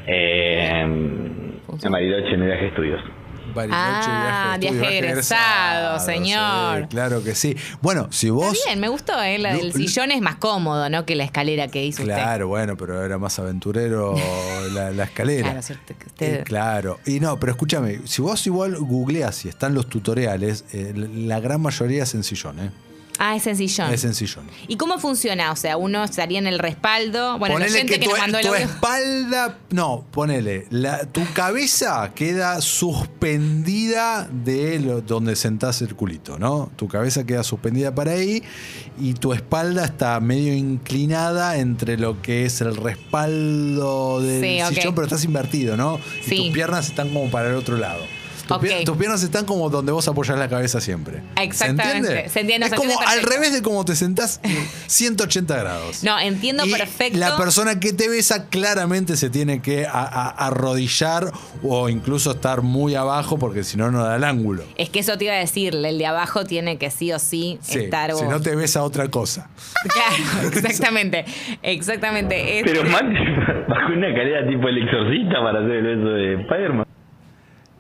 Eh, 0.09 0.71
en 0.71 1.93
Bariloche 1.93 2.35
en 2.35 2.41
el 2.43 2.47
viaje 2.47 2.67
estudios. 2.69 3.01
Bariloche, 3.55 3.81
Ah, 3.81 4.57
estudio, 4.61 4.81
viaje 4.81 4.99
egresado, 4.99 5.99
señor. 6.01 6.83
sí, 6.83 6.87
claro 6.89 7.25
que 7.25 7.35
sí. 7.35 7.57
Bueno, 7.81 8.09
si 8.11 8.29
vos. 8.31 8.53
Está 8.53 8.69
bien, 8.71 8.81
me 8.81 8.89
gustó, 8.89 9.21
¿eh? 9.23 9.39
La 9.39 9.55
del 9.55 9.73
sillón 9.73 10.11
es 10.11 10.21
más 10.21 10.37
cómodo, 10.37 10.89
¿no? 10.91 11.05
Que 11.07 11.15
la 11.17 11.25
escalera 11.25 11.69
que 11.69 11.85
hizo 11.85 12.03
usted. 12.03 12.15
Claro, 12.15 12.49
bueno, 12.49 12.77
pero 12.77 13.03
era 13.03 13.17
más 13.19 13.39
aventurero 13.39 14.15
la, 14.75 14.91
la 14.91 15.05
escalera. 15.05 15.45
Claro, 15.45 15.63
cierto 15.63 15.95
que 15.99 16.07
usted- 16.07 16.41
Eh, 16.41 16.45
claro. 16.45 16.99
Y 17.07 17.21
no, 17.21 17.39
pero 17.41 17.53
escúchame, 17.53 18.01
si 18.05 18.21
vos 18.23 18.47
igual 18.47 18.77
googleás 18.77 19.45
y 19.47 19.49
están 19.49 19.75
los 19.75 19.89
tutoriales, 19.89 20.65
eh, 20.73 20.93
la 20.95 21.41
gran 21.41 21.61
mayoría 21.63 22.03
es 22.03 22.15
en 22.15 22.25
sillón, 22.25 22.59
¿eh? 22.61 22.71
Ah, 23.19 23.35
es 23.37 23.47
en 23.49 23.57
sillón. 23.57 23.93
Es 23.93 24.05
en 24.05 24.15
sillón. 24.15 24.45
¿Y 24.69 24.77
cómo 24.77 24.99
funciona? 24.99 25.51
O 25.53 25.57
sea, 25.57 25.77
uno 25.77 26.05
estaría 26.05 26.39
en 26.39 26.47
el 26.47 26.59
respaldo. 26.59 27.39
Bueno, 27.39 27.57
el 27.57 27.63
ponele 27.65 27.87
que 27.87 27.99
que, 27.99 28.05
tu, 28.05 28.11
nos 28.11 28.19
mandó 28.21 28.41
tu 28.41 28.55
espalda. 28.55 29.59
No, 29.71 30.05
ponele. 30.13 30.67
la- 30.71 31.05
tu 31.05 31.23
cabeza 31.35 32.13
queda 32.15 32.61
suspendida 32.61 34.29
de 34.33 34.79
lo- 34.79 35.01
donde 35.01 35.37
sentás 35.37 35.83
el 35.83 35.95
culito, 35.95 36.39
¿no? 36.39 36.71
Tu 36.77 36.89
cabeza 36.89 37.25
queda 37.25 37.43
suspendida 37.43 37.95
para 37.95 38.13
ahí 38.13 38.43
y 39.01 39.15
tu 39.15 39.33
espalda 39.33 39.85
está 39.85 40.19
medio 40.21 40.55
inclinada 40.55 41.57
entre 41.59 41.97
lo 41.99 42.23
que 42.23 42.45
es 42.47 42.61
el 42.61 42.77
respaldo 42.77 44.21
del 44.21 44.41
Sí, 44.69 44.75
sillón, 44.77 44.95
pero 44.95 45.07
estás 45.07 45.25
invertido, 45.25 45.77
¿no? 45.77 45.99
Y 46.25 46.29
Sí. 46.29 46.37
tus 46.37 46.49
piernas 46.55 46.87
están 46.87 47.09
como 47.09 47.31
para 47.31 47.49
el 47.49 47.55
otro 47.57 47.77
lado. 47.77 48.01
Tus, 48.49 48.57
Ok. 48.57 48.63
pier- 48.65 48.85
tus 48.85 48.97
piernas 48.97 49.23
están 49.23 49.45
como 49.45 49.69
donde 49.71 49.93
vos 49.93 50.09
apoyás 50.09 50.37
la 50.39 50.49
cabeza 50.49 50.81
siempre. 50.81 51.23
Exactamente. 51.41 51.85
¿Se 51.85 51.97
entiende? 51.99 52.29
Se 52.31 52.41
entiende, 52.41 52.67
es 52.67 52.71
se 52.71 52.77
como 52.77 52.91
entiende 52.91 53.15
al 53.15 53.23
revés 53.23 53.53
de 53.53 53.63
como 53.63 53.85
te 53.85 53.95
sentás 53.95 54.41
eh, 54.43 54.49
180 54.89 55.57
grados. 55.57 56.03
No, 56.03 56.19
entiendo 56.19 56.65
Y 56.67 56.73
perfecto. 56.73 57.19
La 57.19 57.37
persona 57.37 57.79
que 57.79 57.93
te 57.93 58.09
besa 58.09 58.47
claramente 58.49 59.17
se 59.17 59.31
tiene 59.31 59.63
que 59.63 59.87
a- 59.87 59.91
a- 59.93 60.31
arrodillar 60.47 61.31
o 61.63 61.89
incluso 61.89 62.33
estar 62.33 62.63
muy 62.63 62.95
abajo 62.95 63.39
porque 63.39 63.63
si 63.65 63.77
no, 63.77 63.91
no 63.91 64.03
da 64.03 64.17
el 64.17 64.25
ángulo. 64.25 64.65
Es 64.77 64.91
que 64.91 65.01
eso 65.01 65.17
te 65.19 65.25
iba 65.27 65.35
a 65.35 65.39
decir, 65.39 65.75
el 65.77 65.99
de 65.99 66.07
abajo 66.07 66.45
tiene 66.45 66.79
que 66.79 66.91
sí 66.91 67.13
o 67.13 67.19
sí, 67.19 67.59
Sí, 67.61 67.81
estar 67.81 68.13
si 68.15 68.25
vos. 68.25 68.31
no 68.33 68.41
te 68.41 68.57
besa 68.57 68.83
otra 68.83 69.09
cosa. 69.09 69.51
Claro, 69.89 70.49
exactamente. 70.49 71.25
Exactamente. 71.63 72.63
Pero 72.65 72.81
Este, 72.81 72.91
mal, 72.93 73.07
bajo 73.69 73.93
una 73.93 74.09
escalera 74.09 74.49
tipo 74.49 74.69
el 74.69 74.79
exorcista 74.83 75.35
para 75.43 75.59
hacer 75.61 75.71
el 75.77 75.97
beso 75.97 76.09
de 76.11 76.41
Spider-Man. 76.43 76.85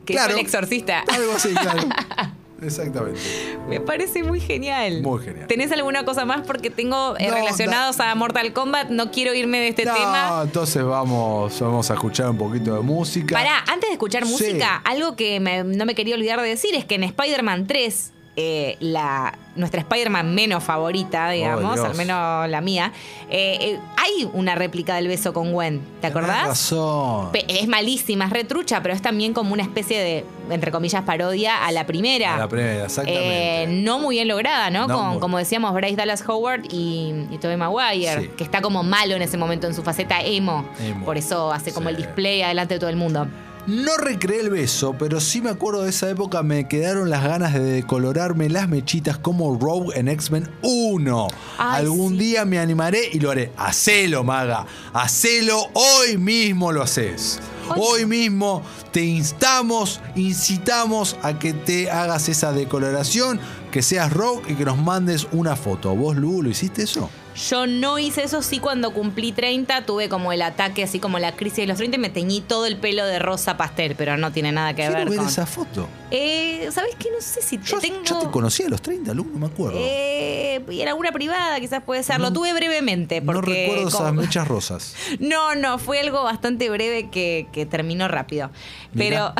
Que 0.08 0.14
claro. 0.14 0.30
fue 0.32 0.40
el 0.40 0.46
exorcista. 0.46 1.04
Algo 1.12 1.32
así, 1.36 1.50
claro. 1.54 1.82
Exactamente. 2.62 3.20
Me 3.68 3.80
parece 3.80 4.24
muy 4.24 4.40
genial. 4.40 5.00
Muy 5.02 5.22
genial. 5.22 5.46
¿Tenés 5.46 5.70
alguna 5.70 6.04
cosa 6.04 6.24
más? 6.24 6.40
Porque 6.44 6.70
tengo 6.70 7.14
eh, 7.18 7.28
No, 7.28 7.34
relacionados 7.36 8.00
a 8.00 8.12
Mortal 8.16 8.52
Kombat. 8.52 8.88
No 8.90 9.12
quiero 9.12 9.32
irme 9.32 9.60
de 9.60 9.68
este 9.68 9.84
no, 9.84 9.94
tema. 9.94 10.40
entonces 10.42 10.82
vamos, 10.82 11.60
vamos 11.60 11.88
a 11.90 11.94
escuchar 11.94 12.30
un 12.30 12.38
poquito 12.38 12.74
de 12.74 12.80
música. 12.80 13.34
Pará, 13.36 13.58
antes 13.68 13.88
de 13.88 13.92
escuchar 13.92 14.24
Sí. 14.26 14.32
música, 14.32 14.76
algo 14.84 15.14
que 15.14 15.38
me- 15.38 15.62
no 15.62 15.84
me 15.86 15.94
quería 15.94 16.16
olvidar 16.16 16.40
de 16.40 16.48
decir 16.48 16.74
es 16.74 16.84
que 16.84 16.96
en 16.96 17.04
Spider-Man 17.04 17.68
3, 17.68 18.12
eh, 18.40 18.76
la, 18.78 19.36
nuestra 19.56 19.80
Spider-Man 19.80 20.32
menos 20.32 20.62
favorita, 20.62 21.28
digamos, 21.30 21.74
Dios. 21.74 21.84
al 21.86 21.96
menos 21.96 22.48
la 22.48 22.60
mía, 22.60 22.92
eh, 23.28 23.58
eh, 23.60 23.78
hay 23.96 24.30
una 24.32 24.54
réplica 24.54 24.94
del 24.94 25.08
beso 25.08 25.32
con 25.32 25.50
Gwen. 25.52 25.80
¿Te 26.00 26.06
acordás? 26.06 26.46
razón. 26.46 27.30
Es 27.48 27.66
malísima, 27.66 28.26
es 28.26 28.30
retrucha, 28.30 28.80
pero 28.80 28.94
es 28.94 29.02
también 29.02 29.32
como 29.34 29.52
una 29.54 29.64
especie 29.64 29.98
de, 30.00 30.24
entre 30.50 30.70
comillas, 30.70 31.02
parodia 31.02 31.66
a 31.66 31.72
la 31.72 31.84
primera. 31.84 32.36
A 32.36 32.38
la 32.38 32.48
primera, 32.48 32.84
exactamente. 32.84 33.66
No 33.82 33.98
muy 33.98 34.14
bien 34.14 34.28
lograda, 34.28 34.70
¿no? 34.70 34.86
No 34.86 34.94
Con, 34.96 35.08
muy- 35.08 35.18
como 35.18 35.38
decíamos, 35.38 35.74
Bryce 35.74 35.96
Dallas 35.96 36.22
Howard 36.28 36.62
y, 36.70 37.12
y 37.32 37.38
Tobey 37.38 37.56
Maguire, 37.56 38.20
Sí. 38.20 38.30
que 38.36 38.44
está 38.44 38.60
como 38.62 38.84
malo 38.84 39.16
en 39.16 39.22
ese 39.22 39.36
momento 39.36 39.66
en 39.66 39.74
su 39.74 39.82
faceta 39.82 40.20
emo. 40.20 40.64
Emo. 40.80 41.04
Por 41.04 41.18
eso 41.18 41.52
hace 41.52 41.72
como 41.72 41.88
Sí. 41.88 41.96
el 41.96 42.02
display 42.02 42.42
adelante 42.42 42.74
de 42.74 42.78
todo 42.80 42.90
el 42.90 42.96
mundo. 42.96 43.26
No 43.68 43.98
recreé 43.98 44.40
el 44.40 44.48
beso, 44.48 44.96
pero 44.98 45.20
sí 45.20 45.42
me 45.42 45.50
acuerdo 45.50 45.82
de 45.82 45.90
esa 45.90 46.08
época, 46.08 46.42
me 46.42 46.66
quedaron 46.68 47.10
las 47.10 47.22
ganas 47.22 47.52
de 47.52 47.60
decolorarme 47.60 48.48
las 48.48 48.66
mechitas 48.66 49.18
como 49.18 49.58
Rogue 49.58 49.94
en 49.94 50.08
X-Men 50.08 50.48
1. 50.62 51.28
Ay, 51.58 51.84
Algún 51.84 52.12
sí. 52.12 52.18
día 52.18 52.46
me 52.46 52.58
animaré 52.58 53.10
y 53.12 53.20
lo 53.20 53.30
haré. 53.30 53.52
Hacelo, 53.58 54.24
maga. 54.24 54.64
Hacelo, 54.94 55.66
hoy 55.74 56.16
mismo 56.16 56.72
lo 56.72 56.82
haces. 56.82 57.40
Hoy 57.76 58.06
mismo 58.06 58.62
te 58.90 59.04
instamos, 59.04 60.00
incitamos 60.16 61.18
a 61.22 61.38
que 61.38 61.52
te 61.52 61.90
hagas 61.90 62.30
esa 62.30 62.52
decoloración, 62.52 63.38
que 63.70 63.82
seas 63.82 64.14
Rogue 64.14 64.50
y 64.50 64.54
que 64.54 64.64
nos 64.64 64.78
mandes 64.78 65.28
una 65.30 65.56
foto. 65.56 65.94
¿Vos, 65.94 66.16
Lu, 66.16 66.42
lo 66.42 66.48
hiciste 66.48 66.84
eso? 66.84 67.10
Yo 67.48 67.66
no 67.66 67.98
hice 67.98 68.24
eso, 68.24 68.42
sí 68.42 68.58
cuando 68.58 68.92
cumplí 68.92 69.30
30 69.32 69.86
tuve 69.86 70.08
como 70.08 70.32
el 70.32 70.42
ataque, 70.42 70.82
así 70.82 70.98
como 70.98 71.18
la 71.18 71.36
crisis 71.36 71.58
de 71.58 71.66
los 71.68 71.76
30 71.78 71.96
y 71.96 72.00
me 72.00 72.10
teñí 72.10 72.40
todo 72.40 72.66
el 72.66 72.76
pelo 72.78 73.04
de 73.06 73.18
rosa 73.18 73.56
pastel, 73.56 73.94
pero 73.96 74.16
no 74.16 74.32
tiene 74.32 74.50
nada 74.50 74.70
que 74.74 74.82
Quiero 74.82 74.94
ver, 74.94 75.08
ver 75.10 75.18
con... 75.18 75.28
esa 75.28 75.46
foto. 75.46 75.88
Eh, 76.10 76.68
¿Sabes 76.72 76.96
qué? 76.98 77.10
No 77.14 77.20
sé 77.20 77.40
si 77.42 77.58
te 77.58 77.66
Yo, 77.66 77.78
tengo... 77.78 78.02
yo 78.02 78.18
te 78.18 78.30
conocía 78.30 78.66
a 78.66 78.70
los 78.70 78.82
30, 78.82 79.14
Lu, 79.14 79.24
no 79.24 79.38
me 79.38 79.46
acuerdo. 79.46 79.78
Eh, 79.80 80.64
y 80.70 80.80
en 80.80 80.88
alguna 80.88 81.12
privada 81.12 81.60
quizás 81.60 81.82
puede 81.84 82.02
ser. 82.02 82.18
Lo 82.18 82.28
No- 82.28 82.32
tuve 82.32 82.52
brevemente. 82.54 83.20
no 83.20 83.32
Porque 83.32 83.66
recuerdo 83.66 83.88
esas 83.88 84.00
como- 84.00 84.20
mechas 84.22 84.48
rosas. 84.48 84.94
No, 85.20 85.54
no, 85.54 85.78
fue 85.78 86.00
algo 86.00 86.24
bastante 86.24 86.68
breve 86.70 87.08
que, 87.10 87.46
que 87.52 87.66
terminó 87.66 88.08
rápido. 88.08 88.50
Pero. 88.96 89.32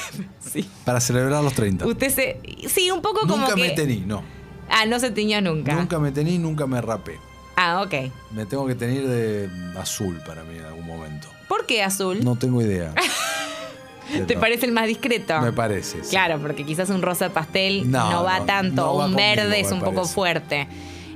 sí. 0.40 0.68
Para 0.84 1.00
celebrar 1.00 1.42
los 1.42 1.52
30. 1.54 1.86
Usted 1.86 2.10
se. 2.10 2.40
Sí, 2.68 2.90
un 2.90 3.00
poco 3.02 3.20
como 3.20 3.36
Nunca 3.38 3.54
que. 3.54 3.60
me 3.60 3.70
tení, 3.70 4.00
no. 4.06 4.22
Ah, 4.68 4.84
no 4.84 4.98
se 4.98 5.10
tiñó 5.10 5.40
nunca. 5.40 5.74
Nunca 5.74 5.98
me 5.98 6.10
tení, 6.12 6.38
nunca 6.38 6.66
me 6.66 6.80
rapé. 6.80 7.18
Ah, 7.56 7.82
ok. 7.82 8.12
Me 8.32 8.44
tengo 8.46 8.66
que 8.66 8.74
tener 8.74 9.06
de 9.08 9.48
azul 9.78 10.20
para 10.26 10.44
mí 10.44 10.58
en 10.58 10.64
algún 10.66 10.86
momento. 10.86 11.28
¿Por 11.48 11.64
qué 11.66 11.82
azul? 11.82 12.22
No 12.24 12.36
tengo 12.36 12.60
idea. 12.62 12.92
¿Te 14.26 14.36
parece 14.36 14.66
el 14.66 14.72
más 14.72 14.86
discreto? 14.86 15.40
Me 15.40 15.52
parece. 15.52 16.04
sí. 16.04 16.10
Claro, 16.10 16.38
porque 16.40 16.64
quizás 16.64 16.90
un 16.90 17.02
rosa 17.02 17.30
pastel 17.30 17.90
no, 17.90 18.10
No, 18.10 18.22
va 18.24 18.40
no, 18.40 18.44
tanto. 18.46 18.82
va 18.84 18.92
un 19.06 19.12
conmigo, 19.14 19.16
verde 19.18 19.60
es 19.60 19.72
un 19.72 19.80
poco 19.80 19.94
parece. 20.02 20.14
fuerte. 20.14 20.68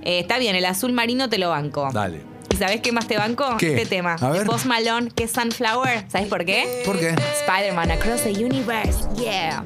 Eh, 0.03 0.19
está 0.21 0.39
bien, 0.39 0.57
el 0.57 0.65
azul 0.65 0.93
marino 0.93 1.29
te 1.29 1.39
lo 1.39 1.51
banco. 1.51 1.89
Dale. 1.93 2.23
¿Y 2.53 2.57
sabes 2.57 2.81
qué 2.81 2.91
más 2.91 3.07
te 3.07 3.17
banco? 3.17 3.57
¿Qué? 3.59 3.75
Este 3.77 3.87
tema. 3.87 4.17
A 4.21 4.31
ver. 4.31 4.45
Post 4.47 4.65
Malone, 4.67 5.11
que 5.15 5.25
es 5.25 5.31
Sunflower. 5.31 6.05
¿Sabes 6.09 6.27
por 6.29 6.45
qué? 6.45 6.83
¿Por 6.85 6.99
qué? 6.99 7.11
Spider-Man 7.47 7.91
Across 7.93 8.23
the 8.25 8.31
Universe. 8.45 8.99
Yeah. 9.17 9.63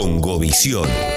Congovisión. 0.00 1.09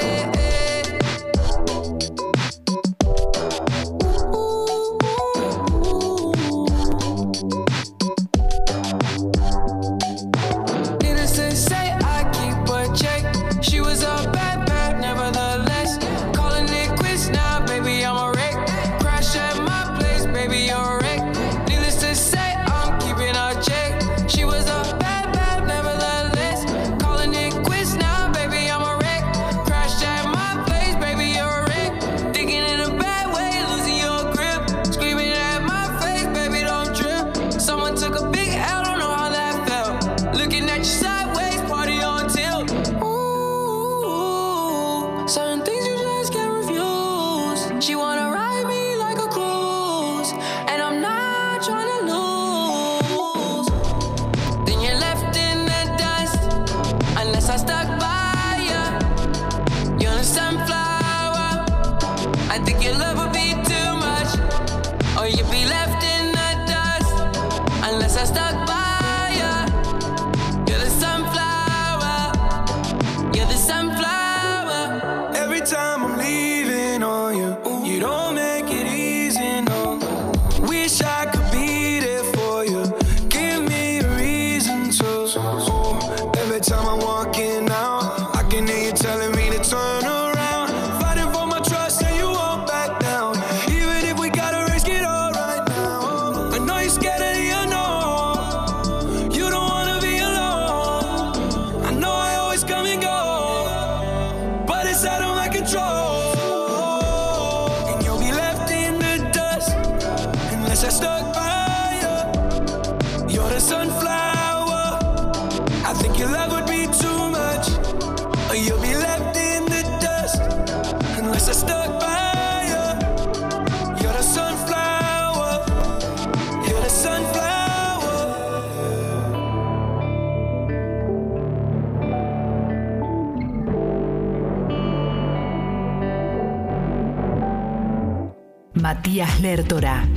Matías 139.14 139.42
Lertora, 139.42 140.10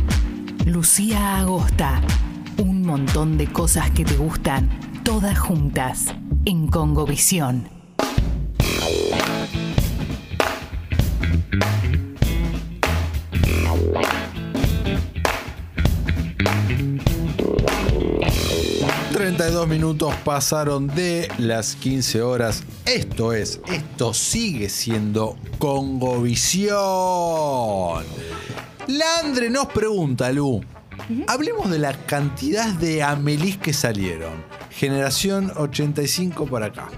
Lucía 0.64 1.36
Agosta, 1.36 2.00
un 2.56 2.80
montón 2.80 3.36
de 3.36 3.46
cosas 3.46 3.90
que 3.90 4.06
te 4.06 4.16
gustan, 4.16 4.70
todas 5.04 5.38
juntas, 5.38 6.14
en 6.46 6.66
Congovisión. 6.68 7.68
32 19.12 19.68
minutos 19.68 20.14
pasaron 20.24 20.86
de 20.86 21.28
las 21.36 21.74
15 21.76 22.22
horas. 22.22 22.64
Esto 22.86 23.34
es, 23.34 23.60
esto 23.70 24.14
sigue 24.14 24.70
siendo 24.70 25.36
Congovisión. 25.58 26.76
Landre 28.88 29.50
nos 29.50 29.66
pregunta, 29.66 30.30
Lu. 30.32 30.62
Hablemos 31.26 31.70
de 31.70 31.78
la 31.78 31.92
cantidad 31.92 32.72
de 32.72 33.02
Amelis 33.02 33.58
que 33.58 33.72
salieron. 33.72 34.32
Generación 34.70 35.52
85 35.56 36.46
para 36.46 36.66
acá. 36.66 36.88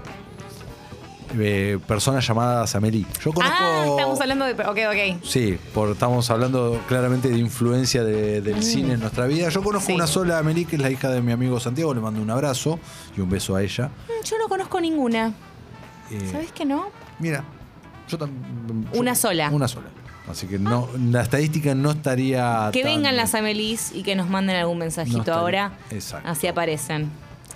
Eh, 1.37 1.77
personas 1.87 2.25
llamadas 2.27 2.73
Amelie. 2.75 3.05
Yo 3.23 3.31
conozco. 3.31 3.55
Ah, 3.59 3.85
estamos 3.87 4.19
hablando 4.19 4.45
de. 4.45 4.53
Ok, 4.53 4.77
ok. 4.89 5.23
Sí, 5.23 5.59
por, 5.75 5.89
estamos 5.91 6.27
hablando 6.31 6.81
claramente 6.87 7.29
de 7.29 7.37
influencia 7.37 8.03
de- 8.03 8.41
del 8.41 8.63
cine 8.63 8.93
en 8.93 8.99
nuestra 9.01 9.27
vida. 9.27 9.49
Yo 9.49 9.61
conozco 9.61 9.87
Sí. 9.87 9.93
una 9.93 10.07
sola 10.07 10.39
Amelie, 10.39 10.65
que 10.65 10.77
es 10.77 10.81
la 10.81 10.89
hija 10.89 11.09
de 11.09 11.21
mi 11.21 11.31
amigo 11.31 11.59
Santiago. 11.59 11.93
Le 11.93 12.01
mando 12.01 12.19
un 12.21 12.31
abrazo 12.31 12.79
y 13.15 13.21
un 13.21 13.29
beso 13.29 13.55
a 13.55 13.61
ella. 13.61 13.87
Mm, 14.07 14.25
Yo 14.25 14.37
no 14.39 14.47
conozco 14.47 14.81
ninguna. 14.81 15.33
Eh, 16.09 16.29
¿Sabes 16.31 16.51
que 16.51 16.65
no? 16.65 16.87
Mira, 17.19 17.43
yo 18.07 18.17
también. 18.17 18.87
Una 18.93 19.13
sola. 19.13 19.49
Una 19.51 19.67
sola. 19.67 19.87
Así 20.29 20.45
que 20.47 20.59
no, 20.59 20.87
la 21.09 21.21
estadística 21.23 21.73
no 21.75 21.91
estaría. 21.91 22.69
Que 22.71 22.83
tan- 22.83 22.91
vengan 22.95 23.15
las 23.17 23.33
Amelis 23.35 23.91
y 23.93 24.03
que 24.03 24.15
nos 24.15 24.29
manden 24.29 24.55
algún 24.57 24.77
mensajito 24.77 25.17
No 25.17 25.23
estaría- 25.23 25.39
ahora. 25.41 25.71
Exacto. 25.89 26.29
Así 26.29 26.45
aparecen. 26.47 27.09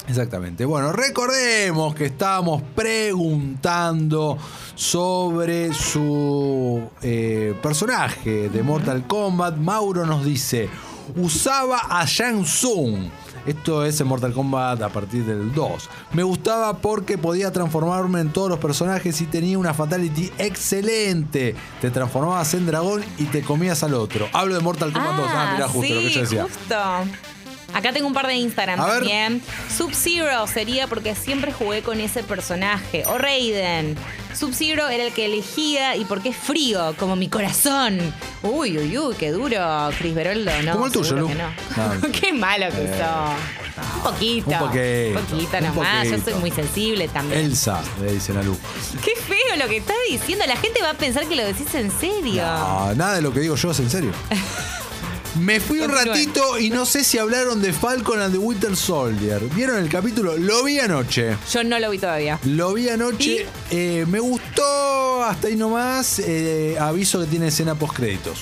Exactamente. 0.07 0.65
Bueno, 0.65 0.91
recordemos 0.91 1.95
que 1.95 2.07
estábamos 2.07 2.61
preguntando 2.75 4.37
sobre 4.75 5.73
su 5.73 6.81
eh, 7.01 7.55
personaje 7.61 8.49
de 8.49 8.63
Mortal 8.63 9.05
Kombat. 9.07 9.55
Mauro 9.57 10.05
nos 10.05 10.25
dice, 10.25 10.67
usaba 11.15 11.79
a 11.89 12.05
Shang 12.05 12.43
Tsung. 12.43 13.05
Esto 13.45 13.85
es 13.85 13.99
en 13.99 14.07
Mortal 14.07 14.33
Kombat 14.33 14.81
a 14.81 14.89
partir 14.89 15.25
del 15.25 15.53
2. 15.53 15.89
Me 16.13 16.23
gustaba 16.23 16.77
porque 16.77 17.17
podía 17.17 17.51
transformarme 17.51 18.21
en 18.21 18.31
todos 18.31 18.49
los 18.49 18.59
personajes 18.59 19.19
y 19.21 19.25
tenía 19.25 19.57
una 19.57 19.73
fatality 19.73 20.31
excelente. 20.37 21.55
Te 21.81 21.91
transformabas 21.91 22.53
en 22.53 22.65
dragón 22.65 23.03
y 23.17 23.25
te 23.25 23.41
comías 23.41 23.83
al 23.83 23.93
otro. 23.95 24.27
Hablo 24.33 24.55
de 24.55 24.61
Mortal 24.61 24.93
Kombat 24.93 25.17
2. 25.17 25.27
Ah, 25.29 25.51
mirá, 25.55 25.67
justo 25.67 25.87
sí, 25.87 25.93
lo 25.93 25.99
que 26.01 26.09
yo 26.09 26.21
decía. 26.21 26.43
justo. 26.43 26.75
Acá 27.73 27.91
tengo 27.91 28.07
un 28.07 28.13
par 28.13 28.27
de 28.27 28.35
Instagram 28.35 28.79
A 28.79 28.85
también. 28.85 29.41
Sub-Zero 29.75 30.45
sería 30.47 30.87
porque 30.87 31.15
siempre 31.15 31.51
jugué 31.51 31.81
con 31.81 31.99
ese 31.99 32.23
personaje. 32.23 33.03
O 33.07 33.17
Raiden. 33.17 33.95
Sub-Zero 34.35 34.89
era 34.89 35.03
el 35.05 35.13
que 35.13 35.25
elegía 35.25 35.95
y 35.95 36.05
porque 36.05 36.29
es 36.29 36.37
frío, 36.37 36.95
como 36.97 37.15
mi 37.15 37.29
corazón. 37.29 37.99
Uy, 38.41 38.77
uy, 38.77 38.97
uy, 38.97 39.15
qué 39.17 39.31
duro, 39.31 39.89
Chris 39.97 40.13
Beroldo. 40.15 40.51
No, 40.63 40.71
Como 40.73 40.85
el 40.87 40.91
tuyo, 40.91 41.15
Lu. 41.15 41.27
que 41.27 41.35
no. 41.35 41.53
No. 42.01 42.11
qué 42.11 42.33
malo 42.33 42.65
que 42.67 42.87
sos. 42.87 43.85
Un 43.95 44.01
poquito. 44.03 44.49
Un 44.51 44.59
poquito, 44.59 45.19
Un 45.19 45.25
poquito 45.25 45.61
nomás. 45.61 46.07
Yo 46.07 46.17
soy 46.19 46.33
muy 46.35 46.51
sensible 46.51 47.07
también. 47.07 47.41
Elsa, 47.45 47.81
le 48.01 48.13
dicen 48.13 48.37
a 48.37 48.43
Lu. 48.43 48.55
Qué 49.03 49.13
feo 49.15 49.55
lo 49.57 49.67
que 49.67 49.77
estás 49.77 49.95
diciendo. 50.09 50.45
La 50.47 50.57
gente 50.57 50.81
va 50.81 50.91
a 50.91 50.93
pensar 50.95 51.27
que 51.27 51.35
lo 51.35 51.43
decís 51.43 51.73
en 51.75 51.91
serio. 51.91 52.43
No, 52.43 52.93
nada 52.95 53.15
de 53.15 53.21
lo 53.21 53.33
que 53.33 53.39
digo 53.39 53.55
yo 53.55 53.71
es 53.71 53.79
en 53.79 53.89
serio. 53.89 54.11
Me 55.39 55.59
fui 55.59 55.79
un 55.79 55.89
ratito 55.89 56.59
y 56.59 56.69
no 56.69 56.85
sé 56.85 57.03
si 57.03 57.17
hablaron 57.17 57.59
de 57.61 57.73
Falcon 57.73 58.21
and 58.21 58.33
the 58.33 58.37
Winter 58.37 58.75
Soldier. 58.77 59.41
¿Vieron 59.55 59.77
el 59.77 59.89
capítulo? 59.89 60.37
Lo 60.37 60.63
vi 60.63 60.79
anoche. 60.79 61.35
Yo 61.51 61.63
no 61.63 61.79
lo 61.79 61.89
vi 61.89 61.97
todavía. 61.97 62.39
Lo 62.45 62.73
vi 62.73 62.89
anoche. 62.89 63.47
Eh, 63.71 64.05
me 64.07 64.19
gustó 64.19 65.23
hasta 65.23 65.47
ahí 65.47 65.55
nomás. 65.55 66.19
eh, 66.19 66.77
aviso 66.79 67.19
que 67.21 67.25
tiene 67.27 67.47
escena 67.47 67.73
post 67.75 67.95
créditos. 67.95 68.39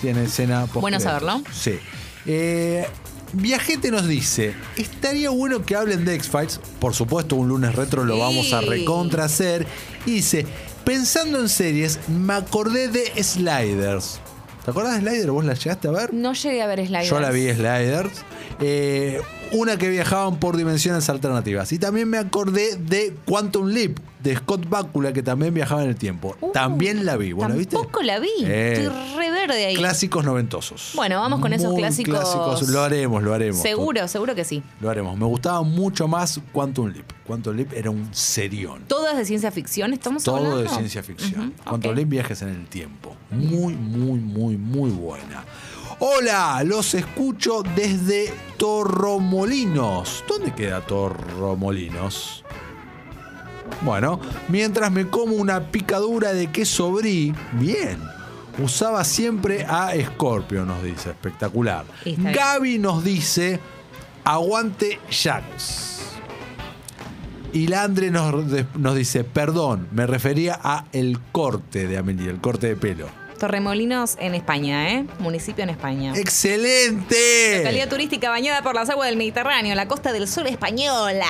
Tiene 0.00 0.24
escena 0.24 0.62
post 0.62 0.76
¿Mm? 0.76 0.80
Bueno 0.80 1.00
saberlo. 1.00 1.42
Sí. 1.52 1.78
Eh, 2.26 2.86
Viajete 3.32 3.90
nos 3.92 4.08
dice, 4.08 4.54
estaría 4.76 5.30
bueno 5.30 5.64
que 5.64 5.76
hablen 5.76 6.04
de 6.04 6.14
X-Files. 6.16 6.58
Por 6.80 6.94
supuesto, 6.94 7.36
un 7.36 7.48
lunes 7.48 7.74
retro 7.76 8.04
lo 8.04 8.14
Sí. 8.14 8.20
vamos 8.20 8.52
a 8.54 8.60
recontra 8.62 9.24
hacer. 9.24 9.66
Y 10.06 10.12
dice, 10.12 10.46
pensando 10.84 11.38
en 11.38 11.48
series, 11.50 12.00
me 12.08 12.32
acordé 12.34 12.88
de 12.88 13.22
Sliders. 13.22 14.18
¿Te 14.64 14.70
acordás 14.70 14.94
de 14.94 15.00
Sliders? 15.10 15.30
¿Vos 15.30 15.44
la 15.44 15.54
llegaste 15.54 15.88
a 15.88 15.90
ver? 15.90 16.12
No 16.14 16.32
llegué 16.34 16.62
a 16.62 16.66
ver 16.66 16.86
Sliders. 16.86 17.08
Yo 17.08 17.20
la 17.20 17.30
vi 17.30 17.48
Sliders. 17.52 18.24
Eh, 18.60 19.20
una 19.52 19.76
que 19.76 19.88
viajaban 19.88 20.38
por 20.38 20.56
dimensiones 20.56 21.08
alternativas. 21.08 21.72
Y 21.72 21.78
también 21.78 22.08
me 22.08 22.18
acordé 22.18 22.76
de 22.76 23.14
Quantum 23.24 23.68
Leap, 23.68 23.98
de 24.22 24.36
Scott 24.36 24.68
Bakula, 24.68 25.12
que 25.12 25.22
también 25.22 25.54
viajaba 25.54 25.82
en 25.82 25.88
el 25.90 25.96
tiempo. 25.96 26.36
Uh, 26.40 26.52
también 26.52 27.06
la 27.06 27.16
vi. 27.16 27.32
¿Vos 27.32 27.48
la 27.48 27.54
viste? 27.54 27.76
Tampoco 27.76 28.02
la 28.02 28.18
vi. 28.18 28.28
Eh, 28.44 28.84
Estoy 28.84 29.16
re 29.16 29.30
verde 29.30 29.66
ahí. 29.66 29.74
Clásicos 29.74 30.24
noventosos. 30.24 30.92
Bueno, 30.94 31.20
vamos 31.20 31.40
con 31.40 31.52
esos 31.52 31.72
Muy 31.72 31.80
clásicos. 31.80 32.68
Lo 32.68 32.82
haremos, 32.82 33.22
lo 33.22 33.34
haremos. 33.34 33.60
Seguro, 33.60 34.06
seguro 34.08 34.34
que 34.34 34.44
sí. 34.44 34.62
Lo 34.80 34.90
haremos. 34.90 35.16
Me 35.18 35.26
gustaba 35.26 35.62
mucho 35.62 36.06
más 36.06 36.40
Quantum 36.52 36.88
Leap. 36.88 37.06
Quantum 37.26 37.56
Leap 37.56 37.72
era 37.72 37.90
un 37.90 38.08
serión. 38.14 38.82
¿Todas 38.86 39.16
de 39.16 39.24
ciencia 39.24 39.50
ficción 39.50 39.92
estamos 39.92 40.22
Todo 40.24 40.36
hablando? 40.36 40.62
de 40.62 40.68
ciencia 40.68 41.02
ficción. 41.02 41.54
Quantum. 41.64 41.94
Leap, 41.94 42.08
viajes 42.08 42.42
en 42.42 42.48
el 42.50 42.66
tiempo. 42.66 43.16
Muy, 43.30 43.74
muy, 43.74 44.18
muy, 44.18 44.56
muy 44.56 44.90
buena. 44.90 45.44
Hola, 46.02 46.62
los 46.64 46.94
escucho 46.94 47.62
desde 47.76 48.32
Torromolinos. 48.56 50.24
¿Dónde 50.26 50.54
queda 50.54 50.80
Torromolinos? 50.80 52.42
Bueno, 53.82 54.18
mientras 54.48 54.90
me 54.90 55.08
como 55.08 55.34
una 55.34 55.70
picadura 55.70 56.32
de 56.32 56.50
queso 56.50 56.90
brie, 56.92 57.34
bien. 57.52 57.98
Usaba 58.58 59.04
siempre 59.04 59.66
a 59.66 59.92
Scorpio, 60.02 60.64
nos 60.64 60.82
dice. 60.82 61.10
Espectacular. 61.10 61.84
Gaby 62.06 62.78
nos 62.78 63.04
dice, 63.04 63.60
aguante 64.24 64.98
Jax. 65.10 65.98
Y 67.52 67.66
Landre 67.66 68.10
nos, 68.10 68.46
nos 68.74 68.94
dice, 68.94 69.24
perdón, 69.24 69.86
me 69.92 70.06
refería 70.06 70.58
a 70.62 70.86
el 70.92 71.20
corte 71.30 71.86
de 71.86 71.98
Amelie, 71.98 72.30
el 72.30 72.40
corte 72.40 72.68
de 72.68 72.76
pelo. 72.76 73.19
Torremolinos 73.40 74.16
en 74.20 74.34
España, 74.34 74.90
¿eh? 74.92 75.06
Municipio 75.18 75.64
en 75.64 75.70
España. 75.70 76.12
¡Excelente! 76.14 77.56
Localidad 77.56 77.88
turística 77.88 78.28
bañada 78.28 78.62
por 78.62 78.74
las 78.74 78.90
aguas 78.90 79.08
del 79.08 79.16
Mediterráneo, 79.16 79.74
la 79.74 79.88
costa 79.88 80.12
del 80.12 80.28
sol 80.28 80.46
española. 80.46 81.26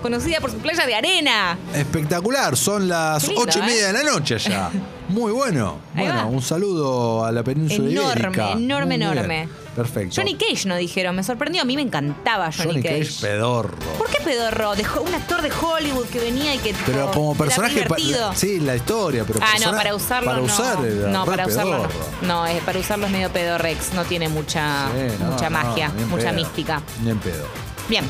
Conocida 0.00 0.40
por 0.40 0.52
su 0.52 0.58
playa 0.58 0.86
de 0.86 0.94
arena. 0.94 1.58
Espectacular, 1.74 2.56
son 2.56 2.88
las 2.88 3.28
ocho 3.28 3.58
y 3.58 3.62
¿eh? 3.62 3.66
media 3.66 3.86
de 3.88 3.92
la 3.92 4.02
noche 4.04 4.38
ya. 4.38 4.70
Muy 5.10 5.32
bueno. 5.32 5.76
Ahí 5.94 6.04
bueno, 6.06 6.14
va. 6.20 6.24
un 6.26 6.42
saludo 6.42 7.24
a 7.24 7.32
la 7.32 7.42
península 7.42 7.88
Enorme, 7.90 8.20
ibérica. 8.20 8.52
enorme, 8.52 8.86
Muy 8.86 8.96
bien. 8.98 9.02
enorme. 9.12 9.48
Perfecto. 9.74 10.14
Johnny 10.16 10.34
Cage 10.34 10.66
no 10.66 10.76
dijeron, 10.76 11.14
me 11.16 11.22
sorprendió. 11.22 11.62
A 11.62 11.64
mí 11.64 11.76
me 11.76 11.82
encantaba 11.82 12.50
Johnny, 12.52 12.70
Johnny 12.70 12.82
Cage. 12.82 12.98
Cage, 13.06 13.20
pedorro. 13.20 13.74
¿Por 13.98 14.08
qué 14.10 14.18
pedorro? 14.22 14.74
De 14.74 14.84
ho- 14.86 15.02
un 15.02 15.14
actor 15.14 15.42
de 15.42 15.50
Hollywood 15.52 16.06
que 16.06 16.18
venía 16.18 16.54
y 16.54 16.58
que. 16.58 16.74
Pero 16.86 17.06
tipo, 17.06 17.12
como 17.12 17.34
personaje, 17.34 17.86
pa- 17.86 17.96
divertido. 17.96 18.32
sí, 18.34 18.60
la 18.60 18.76
historia, 18.76 19.24
pero 19.26 19.40
Ah, 19.42 19.46
no, 19.46 19.52
persona- 19.58 19.76
para 19.76 19.94
usarlo 19.94 20.26
para 20.30 20.38
no. 20.38 20.44
usar 20.46 20.78
no, 20.80 21.24
para 21.24 21.46
usarlo 21.46 21.72
pedorro. 21.76 21.90
no. 22.22 22.28
No, 22.28 22.46
es, 22.46 22.62
para 22.62 22.78
usarlo 22.78 23.06
es 23.06 23.12
medio 23.12 23.30
pedorrex. 23.30 23.94
No 23.94 24.04
tiene 24.04 24.28
mucha, 24.28 24.88
Sí, 24.88 25.16
no, 25.20 25.30
mucha 25.32 25.50
no, 25.50 25.58
magia, 25.62 25.88
mucha 26.08 26.24
pedo. 26.24 26.32
mística. 26.34 26.82
Ni 27.04 27.10
en 27.10 27.18
pedo. 27.18 27.46
Bien, 27.88 28.04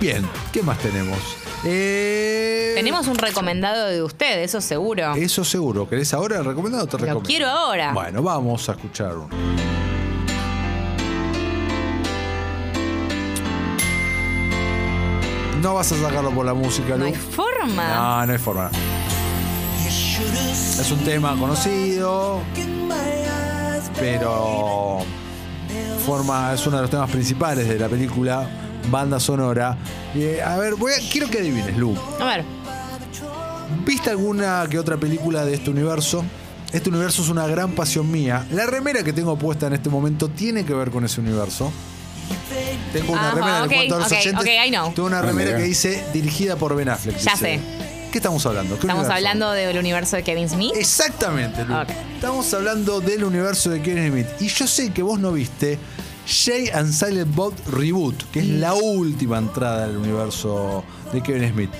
Bien, 0.00 0.26
¿qué 0.52 0.62
más 0.62 0.78
tenemos? 0.78 1.18
Eh, 1.64 2.72
tenemos 2.74 3.06
un 3.06 3.16
recomendado 3.18 3.88
de 3.88 4.02
usted, 4.02 4.42
eso 4.42 4.60
seguro. 4.60 5.14
Eso 5.14 5.44
seguro. 5.44 5.88
¿Querés 5.88 6.14
ahora 6.14 6.38
el 6.38 6.44
recomendado 6.44 6.84
o 6.84 6.86
te 6.86 6.92
Lo 6.92 6.98
recomiendo? 7.04 7.26
quiero 7.26 7.48
ahora. 7.48 7.92
Bueno, 7.92 8.22
vamos 8.22 8.68
a 8.68 8.72
escuchar 8.72 9.14
uno. 9.16 9.28
No 15.62 15.74
vas 15.74 15.92
a 15.92 15.96
sacarlo 16.00 16.30
por 16.30 16.46
la 16.46 16.54
música, 16.54 16.90
no 16.96 16.98
Lu. 16.98 17.04
hay 17.06 17.14
forma. 17.14 17.88
No, 17.94 18.26
no 18.26 18.32
hay 18.32 18.38
forma. 18.38 18.70
Es 19.86 20.90
un 20.90 20.98
tema 21.00 21.36
conocido, 21.36 22.40
pero 23.98 25.00
forma, 26.06 26.54
es 26.54 26.66
uno 26.66 26.76
de 26.76 26.82
los 26.82 26.90
temas 26.90 27.10
principales 27.10 27.68
de 27.68 27.78
la 27.78 27.88
película, 27.88 28.48
banda 28.90 29.18
sonora. 29.20 29.76
Eh, 30.14 30.40
a 30.44 30.56
ver, 30.56 30.74
voy 30.76 30.92
a- 30.92 31.10
quiero 31.10 31.28
que 31.28 31.38
adivines, 31.38 31.76
Lu. 31.76 31.96
A 32.20 32.24
ver. 32.26 32.44
¿Viste 33.84 34.10
alguna 34.10 34.66
que 34.70 34.78
otra 34.78 34.96
película 34.96 35.44
de 35.44 35.54
este 35.54 35.70
universo? 35.70 36.24
Este 36.72 36.88
universo 36.88 37.22
es 37.22 37.28
una 37.28 37.46
gran 37.46 37.72
pasión 37.72 38.10
mía. 38.10 38.46
La 38.52 38.66
remera 38.66 39.02
que 39.02 39.12
tengo 39.12 39.36
puesta 39.36 39.66
en 39.66 39.72
este 39.72 39.88
momento 39.90 40.28
tiene 40.28 40.64
que 40.64 40.72
ver 40.74 40.90
con 40.90 41.04
ese 41.04 41.20
universo. 41.20 41.72
Tengo 42.92 43.12
una 43.12 43.28
Ajá, 43.28 43.34
remera, 43.34 43.62
ok, 43.64 43.70
le 43.70 43.76
cuento 43.76 43.94
a 43.94 43.98
los 43.98 44.06
ok, 44.06 44.12
oyentes. 44.18 44.40
ok, 44.44 44.66
I 44.66 44.70
know. 44.70 44.92
Tengo 44.92 45.08
una 45.08 45.18
Ah, 45.18 45.22
remera 45.22 45.56
que 45.56 45.62
dice 45.64 46.04
dirigida 46.12 46.56
por 46.56 46.76
Ben 46.76 46.88
Affleck. 46.88 47.16
Ya 47.18 47.32
dice. 47.32 47.44
sé. 47.44 47.60
¿Qué 48.12 48.18
estamos 48.18 48.44
hablando? 48.46 48.74
¿Qué 48.74 48.80
Estamos 48.80 49.02
universo? 49.04 49.16
hablando 49.16 49.50
del 49.52 49.78
universo 49.78 50.16
de 50.16 50.22
Kevin 50.24 50.48
Smith. 50.48 50.72
Exactamente, 50.76 51.64
Lu. 51.64 51.74
Estamos 52.14 52.52
hablando 52.54 53.00
del 53.00 53.22
universo 53.24 53.70
de 53.70 53.80
Kevin 53.82 54.10
Smith. 54.10 54.26
Y 54.40 54.48
yo 54.48 54.66
sé 54.66 54.92
que 54.92 55.02
vos 55.02 55.18
no 55.20 55.32
viste 55.32 55.78
Jay 56.30 56.70
and 56.72 56.92
Silent 56.92 57.34
Bob 57.34 57.52
Reboot, 57.72 58.30
que 58.30 58.38
es 58.38 58.46
la 58.46 58.72
última 58.74 59.38
entrada 59.38 59.88
del 59.88 59.96
universo 59.96 60.84
de 61.12 61.20
Kevin 61.20 61.52
Smith. 61.52 61.70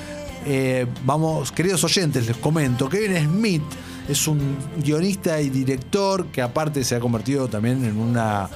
Eh, 0.45 0.87
vamos, 1.05 1.53
queridos 1.53 1.85
oyentes, 1.85 2.27
les 2.27 2.37
comento. 2.37 2.89
Kevin 2.89 3.17
Smith 3.29 3.63
es 4.09 4.27
un 4.27 4.57
guionista 4.83 5.41
y 5.41 5.51
director 5.51 6.27
que 6.27 6.43
aparte 6.43 6.83
se 6.83 6.97
ha 6.97 7.01
convertido 7.01 7.49
también 7.49 7.85
en 7.85 7.97
una 7.97 8.51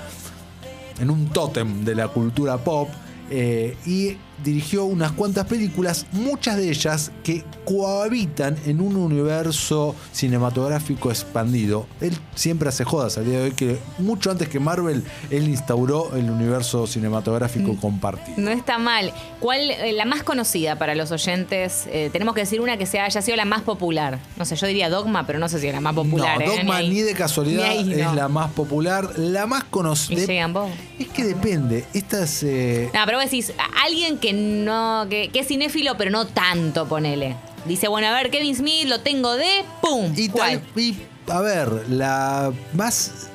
en 0.98 1.10
un 1.10 1.28
tótem 1.28 1.84
de 1.84 1.94
la 1.94 2.08
cultura 2.08 2.58
pop 2.58 2.88
eh, 3.30 3.76
y 3.86 4.16
dirigió 4.42 4.84
unas 4.84 5.12
cuantas 5.12 5.46
películas, 5.46 6.06
muchas 6.12 6.56
de 6.56 6.70
ellas 6.70 7.12
que 7.22 7.44
cohabitan 7.64 8.56
en 8.66 8.80
un 8.80 8.96
universo 8.96 9.94
cinematográfico 10.12 11.10
expandido. 11.10 11.86
Él 12.00 12.16
siempre 12.34 12.68
hace 12.68 12.84
jodas 12.84 13.16
al 13.18 13.26
día 13.26 13.38
de 13.38 13.44
hoy 13.44 13.52
que 13.52 13.78
mucho 13.98 14.30
antes 14.30 14.48
que 14.48 14.60
Marvel, 14.60 15.04
él 15.30 15.48
instauró 15.48 16.14
el 16.16 16.30
universo 16.30 16.86
cinematográfico 16.86 17.76
compartido. 17.76 18.36
No 18.38 18.50
está 18.50 18.78
mal. 18.78 19.12
¿Cuál, 19.40 19.70
eh, 19.70 19.92
la 19.92 20.04
más 20.04 20.22
conocida 20.22 20.78
para 20.78 20.94
los 20.94 21.10
oyentes? 21.10 21.84
Eh, 21.88 22.10
tenemos 22.12 22.34
que 22.34 22.42
decir 22.42 22.60
una 22.60 22.76
que 22.76 22.86
sea, 22.86 23.04
haya 23.04 23.22
sido 23.22 23.36
la 23.36 23.44
más 23.44 23.62
popular. 23.62 24.18
No 24.36 24.44
sé, 24.44 24.56
yo 24.56 24.66
diría 24.66 24.88
Dogma, 24.88 25.26
pero 25.26 25.38
no 25.38 25.48
sé 25.48 25.60
si 25.60 25.68
es 25.68 25.74
la 25.74 25.80
más 25.80 25.94
popular. 25.94 26.38
no, 26.38 26.44
¿eh? 26.44 26.56
Dogma 26.56 26.82
ni 26.82 27.00
de 27.00 27.14
casualidad 27.14 27.64
Ni 27.64 27.92
ahí, 27.92 28.00
es 28.00 28.12
la 28.14 28.28
más 28.28 28.50
popular, 28.52 29.18
la 29.18 29.46
más 29.46 29.64
Y 29.64 29.66
conocida. 29.70 30.26
Es 30.98 31.08
que 31.08 31.24
depende. 31.24 31.84
Estas 31.92 32.42
eh, 32.42 32.90
No, 32.94 33.00
pero 33.04 33.18
vos 33.18 33.24
decís, 33.30 33.52
alguien 33.84 34.18
que 34.18 34.32
no, 34.32 35.06
que, 35.10 35.28
que 35.32 35.40
es 35.40 35.48
cinéfilo, 35.48 35.96
pero 35.96 36.10
no 36.10 36.26
tanto, 36.26 36.86
ponele. 36.86 37.36
Dice, 37.64 37.88
bueno, 37.88 38.06
a 38.08 38.12
ver, 38.12 38.30
Kevin 38.30 38.54
Smith 38.54 38.86
lo 38.86 39.00
tengo 39.00 39.34
de 39.36 39.64
¡pum! 39.80 40.12
Y 40.16 40.28
tal, 40.28 40.62
y, 40.76 40.94
a 41.28 41.40
ver, 41.40 41.88
la 41.88 42.52
más. 42.74 43.28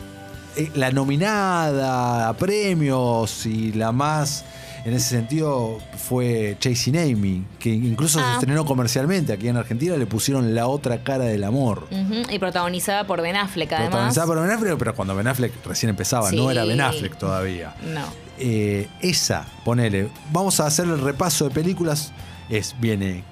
eh, 0.55 0.69
la 0.75 0.91
nominada 0.91 2.29
a 2.29 2.33
premios 2.37 3.45
y 3.45 3.71
la 3.73 3.91
más. 3.91 4.45
En 4.85 4.93
ese 4.93 5.09
sentido 5.09 5.77
fue 5.97 6.55
Chasing 6.59 6.97
Amy, 6.97 7.43
que 7.59 7.69
incluso 7.69 8.19
se 8.19 8.25
Ah. 8.25 8.33
estrenó 8.39 8.65
comercialmente 8.65 9.33
aquí 9.33 9.47
en 9.49 9.57
Argentina, 9.57 9.97
le 9.97 10.05
pusieron 10.05 10.55
La 10.55 10.67
otra 10.67 11.03
cara 11.03 11.25
del 11.25 11.43
amor. 11.43 11.87
Y 12.29 12.39
protagonizada 12.39 13.05
por 13.05 13.21
Ben 13.21 13.35
Affleck, 13.35 13.71
además. 13.73 13.89
Protagonizada 13.89 14.27
por 14.27 14.41
Ben 14.41 14.51
Affleck, 14.51 14.77
pero 14.77 14.95
cuando 14.95 15.15
Ben 15.15 15.27
Affleck 15.27 15.53
recién 15.65 15.89
empezaba, 15.89 16.31
no 16.31 16.49
era 16.49 16.63
Ben 16.65 16.79
Affleck 16.81 17.17
todavía. 17.17 17.75
No. 17.93 18.05
Eh, 18.39 18.87
esa, 19.01 19.45
ponele. 19.65 20.09
Vamos 20.31 20.59
a 20.61 20.65
hacer 20.67 20.85
el 20.85 20.99
repaso 21.01 21.43
de 21.49 21.51
películas. 21.53 22.13
Es, 22.49 22.73
viene 22.79 23.23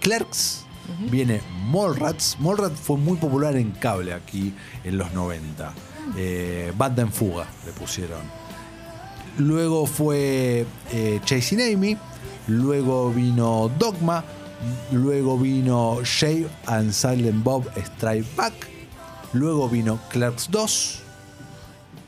Clerks, 0.00 0.64
viene 1.10 1.40
Mallrats. 1.70 2.36
Mallrats 2.40 2.78
fue 2.80 2.96
muy 2.96 3.16
popular 3.18 3.54
en 3.56 3.70
cable 3.70 4.12
aquí 4.12 4.52
en 4.84 4.98
los 4.98 5.12
90. 5.12 5.72
Eh, 6.16 6.72
Banda 6.76 7.02
en 7.02 7.12
fuga 7.12 7.46
le 7.64 7.72
pusieron. 7.72 8.20
Luego 9.38 9.86
fue 9.86 10.66
eh, 10.92 11.20
Chasing 11.24 11.60
Amy. 11.60 11.96
Luego 12.48 13.10
vino 13.10 13.70
Dogma. 13.78 14.24
Luego 14.90 15.38
vino 15.38 15.98
Jay 16.02 16.46
and 16.66 16.92
Silent 16.92 17.44
Bob 17.44 17.64
Strike 17.76 18.26
Back. 18.36 18.54
Luego 19.32 19.68
vino 19.68 19.98
Clerks 20.10 20.48
2. 20.50 21.02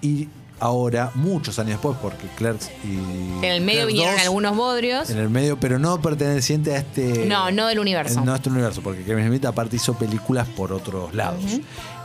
Y 0.02 0.28
ahora, 0.60 1.10
muchos 1.14 1.58
años 1.58 1.72
después, 1.72 1.96
porque 2.00 2.26
Clerks 2.36 2.70
y. 2.84 3.44
En 3.44 3.52
el 3.52 3.60
medio 3.62 3.86
Clerks 3.86 3.86
vinieron 3.88 4.14
2, 4.16 4.24
algunos 4.24 4.56
bodrios. 4.56 5.10
En 5.10 5.18
el 5.18 5.30
medio, 5.30 5.58
pero 5.58 5.78
no 5.78 6.00
perteneciente 6.00 6.74
a 6.74 6.78
este. 6.78 7.26
No, 7.26 7.50
no 7.50 7.66
del 7.66 7.78
universo. 7.78 8.20
No 8.24 8.32
a 8.32 8.36
este 8.36 8.50
universo, 8.50 8.82
porque 8.82 9.02
Kevin 9.02 9.26
Smith 9.26 9.44
aparte 9.46 9.76
hizo 9.76 9.94
películas 9.94 10.46
por 10.48 10.72
otros 10.72 11.14
lados. 11.14 11.42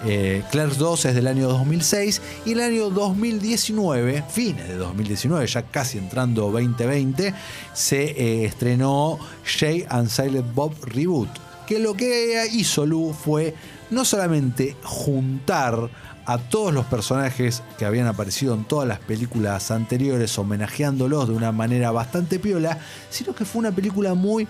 Eh, 0.06 0.44
Clerks 0.52 0.78
2 0.78 1.06
es 1.06 1.16
del 1.16 1.28
año 1.28 1.48
2006 1.48 2.22
y 2.46 2.52
el 2.54 2.62
año 2.62 2.90
2019, 2.90 4.24
fines 4.30 4.68
de 4.68 4.76
2019, 4.76 5.48
ya 5.48 5.64
casi 5.64 5.98
entrando 5.98 6.52
2020, 6.52 7.34
se 7.74 8.04
eh, 8.04 8.46
estrenó 8.46 9.20
Jay 9.44 9.86
and 9.90 10.10
Silent 10.10 10.54
Bob 10.54 10.74
Reboot. 10.84 11.30
Que 11.68 11.80
lo 11.80 11.96
que 11.96 12.48
hizo 12.54 12.86
Lu 12.86 13.14
fue 13.14 13.56
no 13.90 14.06
solamente 14.06 14.76
juntar 14.84 15.90
a 16.26 16.38
todos 16.38 16.74
los 16.74 16.86
personajes 16.86 17.62
que 17.78 17.86
habían 17.86 18.08
aparecido 18.08 18.54
en 18.54 18.66
todas 18.66 18.88
las 18.88 19.00
películas 19.00 19.70
anteriores, 19.72 20.38
homenajeándolos 20.38 21.28
de 21.28 21.36
una 21.36 21.52
manera 21.52 21.92
bastante 21.92 22.40
piola, 22.40 22.80
sino 23.10 23.36
que 23.36 23.46
fue 23.46 23.60
una 23.60 23.72
película 23.72 24.14
muy 24.14 24.48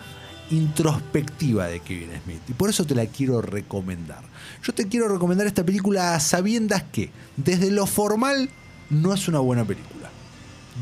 introspectiva 0.52 1.68
de 1.68 1.80
Kevin 1.82 2.12
Smith. 2.24 2.42
Y 2.48 2.54
por 2.54 2.70
eso 2.70 2.86
te 2.86 2.96
la 2.96 3.06
quiero 3.08 3.42
recomendar. 3.42 4.24
Yo 4.64 4.74
te 4.74 4.88
quiero 4.88 5.08
recomendar 5.08 5.48
esta 5.48 5.66
película 5.66 6.16
a 6.16 6.20
sabiendas 6.20 6.84
que, 6.84 7.12
desde 7.36 7.72
lo 7.72 7.88
formal, 7.88 8.50
no 8.90 9.14
es 9.14 9.28
una 9.28 9.40
buena 9.40 9.66
película. 9.66 10.10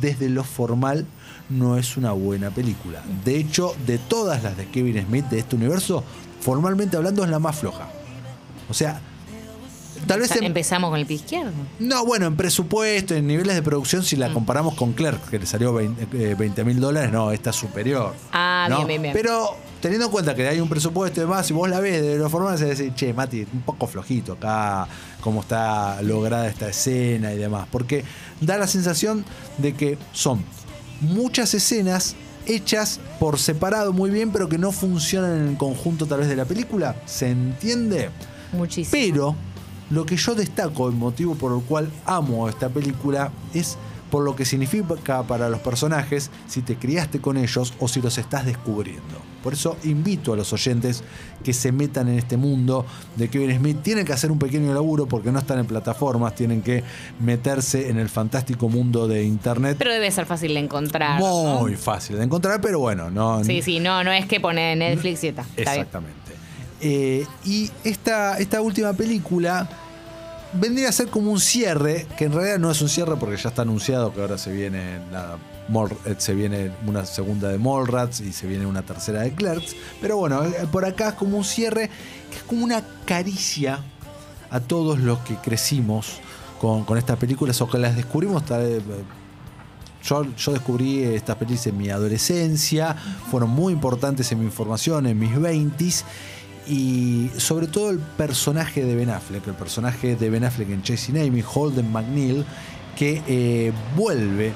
Desde 0.02 0.30
lo 0.30 0.44
formal, 0.44 1.06
no 1.50 1.78
es 1.78 1.98
una 1.98 2.12
buena 2.12 2.50
película. 2.50 3.02
De 3.24 3.38
hecho, 3.38 3.76
de 3.86 3.98
todas 3.98 4.44
las 4.44 4.58
de 4.58 4.68
Kevin 4.68 5.06
Smith 5.06 5.26
de 5.26 5.40
este 5.40 5.56
universo, 5.56 6.04
formalmente 6.42 6.98
hablando, 6.98 7.24
es 7.24 7.30
la 7.30 7.40
más 7.40 7.58
floja. 7.58 7.90
O 8.70 8.74
sea, 8.74 9.02
tal 10.08 10.20
vez 10.20 10.32
en, 10.36 10.44
Empezamos 10.44 10.90
con 10.90 11.00
el 11.00 11.06
pie 11.06 11.18
izquierdo. 11.18 11.52
no, 11.80 12.06
bueno, 12.06 12.26
en 12.28 12.36
presupuesto, 12.36 13.14
en 13.16 13.28
niveles 13.28 13.56
de 13.56 13.62
producción, 13.62 14.04
si 14.04 14.16
la 14.16 14.30
Mm. 14.30 14.34
comparamos 14.34 14.76
con 14.76 14.94
Clerk, 14.94 15.30
que 15.30 15.40
le 15.40 15.46
salió 15.46 15.74
20 15.74 16.64
mil 16.64 16.80
dólares, 16.80 17.12
no, 17.12 17.32
esta 17.32 17.50
es 17.52 17.56
superior. 17.56 18.14
Ah, 18.32 18.68
¿no? 18.70 18.78
bien, 18.78 18.88
bien, 18.88 19.02
bien. 19.04 19.14
Pero 19.14 19.56
teniendo 19.82 20.06
en 20.06 20.12
cuenta 20.12 20.34
que 20.36 20.48
hay 20.48 20.60
un 20.60 20.70
presupuesto 20.70 21.20
y 21.20 21.24
demás, 21.24 21.46
si 21.46 21.54
vos 21.54 21.70
la 21.70 21.80
ves 21.80 22.02
de 22.02 22.18
los 22.18 22.32
formas, 22.32 22.60
se 22.60 22.66
decir, 22.66 22.94
che, 22.96 23.14
Mati, 23.14 23.46
un 23.54 23.62
poco 23.62 23.86
flojito 23.88 24.34
acá, 24.34 24.88
cómo 25.22 25.42
está 25.42 26.02
lograda 26.02 26.48
esta 26.48 26.70
escena 26.70 27.34
y 27.34 27.38
demás. 27.38 27.68
Porque 27.72 28.04
da 28.42 28.58
la 28.58 28.68
sensación 28.68 29.26
de 29.58 29.74
que 29.74 29.98
son 30.14 30.44
muchas 31.02 31.54
escenas 31.54 32.16
hechas 32.46 33.00
por 33.20 33.40
separado 33.40 33.94
muy 33.94 34.10
bien, 34.10 34.32
pero 34.32 34.50
que 34.50 34.58
no 34.58 34.72
funcionan 34.72 35.38
en 35.42 35.48
el 35.50 35.58
conjunto 35.58 36.06
tal 36.06 36.20
vez 36.20 36.30
de 36.30 36.36
la 36.36 36.46
película. 36.46 36.96
¿Se 37.06 37.30
entiende? 37.30 38.10
Muchísimo. 38.54 38.92
Pero 38.92 39.36
lo 39.90 40.06
que 40.06 40.16
yo 40.18 40.36
destaco, 40.36 40.88
el 40.88 40.96
motivo 40.96 41.36
por 41.36 41.56
el 41.58 41.64
cual 41.64 41.90
amo 42.06 42.50
esta 42.50 42.70
película, 42.70 43.32
es 43.54 43.78
por 44.14 44.24
lo 44.24 44.36
que 44.36 44.46
significa 44.46 45.24
para 45.24 45.50
los 45.50 45.60
personajes 45.62 46.30
si 46.48 46.62
te 46.62 46.76
criaste 46.76 47.20
con 47.20 47.36
ellos 47.36 47.74
o 47.80 47.88
si 47.88 48.00
los 48.00 48.20
estás 48.20 48.46
descubriendo. 48.46 49.02
Por 49.42 49.54
eso 49.54 49.76
invito 49.84 50.34
a 50.34 50.38
los 50.38 50.54
oyentes 50.54 51.04
que 51.44 51.52
se 51.52 51.72
metan 51.72 52.08
en 52.08 52.20
este 52.20 52.38
mundo 52.38 52.86
de 53.16 53.28
Kevin 53.28 53.58
Smith. 53.58 53.78
Tienen 53.82 54.06
que 54.06 54.14
hacer 54.14 54.32
un 54.32 54.38
pequeño 54.38 54.72
laburo 54.72 55.08
porque 55.08 55.32
no 55.32 55.40
están 55.40 55.58
en 55.58 55.66
plataformas, 55.66 56.36
tienen 56.36 56.62
que 56.62 56.84
meterse 57.20 57.90
en 57.90 57.98
el 57.98 58.08
fantástico 58.08 58.70
mundo 58.70 59.08
de 59.08 59.24
Internet. 59.24 59.78
Pero 59.80 59.92
debe 59.92 60.12
ser 60.12 60.28
fácil 60.28 60.54
de 60.54 60.60
encontrar. 60.60 61.20
¿no? 61.20 61.60
Muy 61.62 61.76
fácil 61.76 62.18
de 62.18 62.24
encontrar, 62.24 62.62
pero 62.62 62.80
bueno, 62.80 63.10
no, 63.10 63.44
Sí, 63.44 63.64
sí, 63.64 63.80
no, 63.80 64.04
no 64.04 64.12
es 64.12 64.28
que 64.28 64.40
pone 64.40 64.76
Netflix 64.76 65.24
y 65.24 65.30
está. 65.30 65.44
está 65.58 66.00
bien. 66.00 66.23
Eh, 66.86 67.26
y 67.46 67.72
esta, 67.86 68.38
esta 68.40 68.62
última 68.62 68.92
película 68.92 69.70
vendría 70.52 70.90
a 70.90 70.92
ser 70.92 71.08
como 71.08 71.32
un 71.32 71.40
cierre, 71.40 72.06
que 72.18 72.26
en 72.26 72.34
realidad 72.34 72.60
no 72.60 72.70
es 72.70 72.82
un 72.82 72.90
cierre 72.90 73.16
porque 73.16 73.38
ya 73.38 73.48
está 73.48 73.62
anunciado 73.62 74.14
que 74.14 74.20
ahora 74.20 74.38
se 74.38 74.52
viene 74.52 74.98
eh, 74.98 76.16
se 76.18 76.34
viene 76.34 76.72
una 76.86 77.06
segunda 77.06 77.48
de 77.48 77.58
Mallrats 77.58 78.20
y 78.20 78.34
se 78.34 78.48
viene 78.48 78.66
una 78.66 78.82
tercera 78.82 79.22
de 79.22 79.32
Clerks. 79.34 79.78
Pero 80.02 80.18
bueno, 80.18 80.44
eh, 80.44 80.68
por 80.70 80.84
acá 80.84 81.10
es 81.10 81.14
como 81.16 81.38
un 81.38 81.46
cierre 81.46 81.90
que 82.30 82.38
es 82.38 82.44
como 82.44 82.66
una 82.66 82.84
caricia 83.06 83.80
a 84.50 84.60
todos 84.60 85.00
los 85.00 85.20
que 85.20 85.36
crecimos 85.38 86.20
con, 86.60 86.98
estas 86.98 87.18
películas 87.18 87.62
o 87.62 87.70
que 87.70 87.78
las 87.78 87.96
descubrimos 87.96 88.44
yo, 90.04 90.26
yo 90.36 90.52
descubrí 90.52 91.02
estas 91.04 91.38
películas 91.38 91.68
en 91.68 91.78
mi 91.78 91.90
adolescencia, 91.90 92.94
fueron 93.32 93.50
muy 93.50 93.72
importantes 93.72 94.30
en 94.34 94.44
mi 94.44 94.52
formación, 94.52 95.08
en 95.08 95.18
mis 95.18 95.32
20s. 95.32 96.04
Y 96.68 97.30
sobre 97.38 97.68
todo 97.68 97.90
el 97.90 98.00
personaje 98.00 98.86
de 98.86 98.96
Ben 98.96 99.10
Affleck, 99.10 99.48
el 99.48 99.54
personaje 99.54 100.16
de 100.16 100.30
Ben 100.30 100.46
Affleck 100.46 100.70
en 100.70 100.82
Chasing 100.82 101.18
Amy, 101.18 101.44
Holden 101.44 101.92
McNeil, 101.92 102.46
que 102.96 103.22
eh, 103.28 103.74
vuelve 103.96 104.54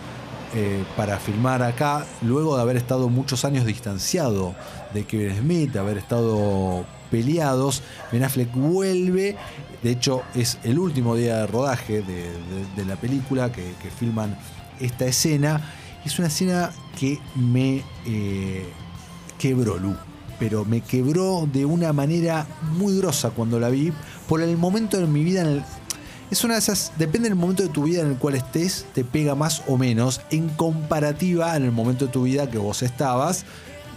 eh, 0.56 0.84
para 0.96 1.20
filmar 1.20 1.62
acá, 1.62 2.06
luego 2.22 2.56
de 2.56 2.62
haber 2.62 2.78
estado 2.78 3.10
muchos 3.10 3.44
años 3.44 3.66
distanciado 3.66 4.56
de 4.94 5.04
Kevin 5.06 5.38
Smith, 5.38 5.72
de 5.74 5.80
haber 5.80 5.98
estado 5.98 6.86
peleados. 7.12 7.84
Ben 8.12 8.24
Affleck 8.24 8.54
vuelve, 8.54 9.36
de 9.84 9.92
hecho 9.92 10.24
es 10.34 10.58
el 10.64 10.80
último 10.80 11.16
día 11.16 11.38
de 11.38 11.48
rodaje 11.48 12.02
de, 12.02 12.86
la 12.86 12.96
película 12.96 13.52
que, 13.52 13.74
que 13.82 13.92
filman 13.92 14.38
esta 14.80 15.06
escena. 15.06 15.62
Es 16.06 16.18
una 16.20 16.30
escena 16.30 16.72
que 16.98 17.20
me 17.36 17.84
eh, 18.06 18.66
quebró, 19.38 19.78
Lu. 19.78 20.07
Pero 20.40 20.66
me 20.66 20.82
quebró 20.82 21.48
de 21.52 21.66
una 21.66 21.94
manera 21.94 22.46
muy 22.78 22.98
grosa 22.98 23.32
cuando 23.32 23.60
la 23.60 23.70
vi. 23.70 23.92
Por 24.28 24.42
el 24.42 24.58
momento 24.58 24.98
en 24.98 25.12
mi 25.12 25.24
vida 25.24 25.42
en 25.42 25.48
el, 25.48 25.64
es 26.30 26.44
una 26.44 26.56
de 26.56 26.60
esas, 26.60 26.92
depende 26.98 27.30
del 27.30 27.38
momento 27.38 27.64
de 27.64 27.70
tu 27.70 27.84
vida 27.84 28.02
en 28.02 28.08
el 28.08 28.18
cual 28.18 28.36
estés, 28.36 28.86
te 28.94 29.06
pega 29.06 29.34
más 29.36 29.64
o 29.68 29.78
menos 29.78 30.22
en 30.30 30.50
comparativa 30.50 31.56
en 31.56 31.64
el 31.64 31.72
momento 31.72 32.08
de 32.08 32.12
tu 32.12 32.24
vida 32.24 32.50
que 32.50 32.58
vos 32.58 32.84
estabas 32.84 33.46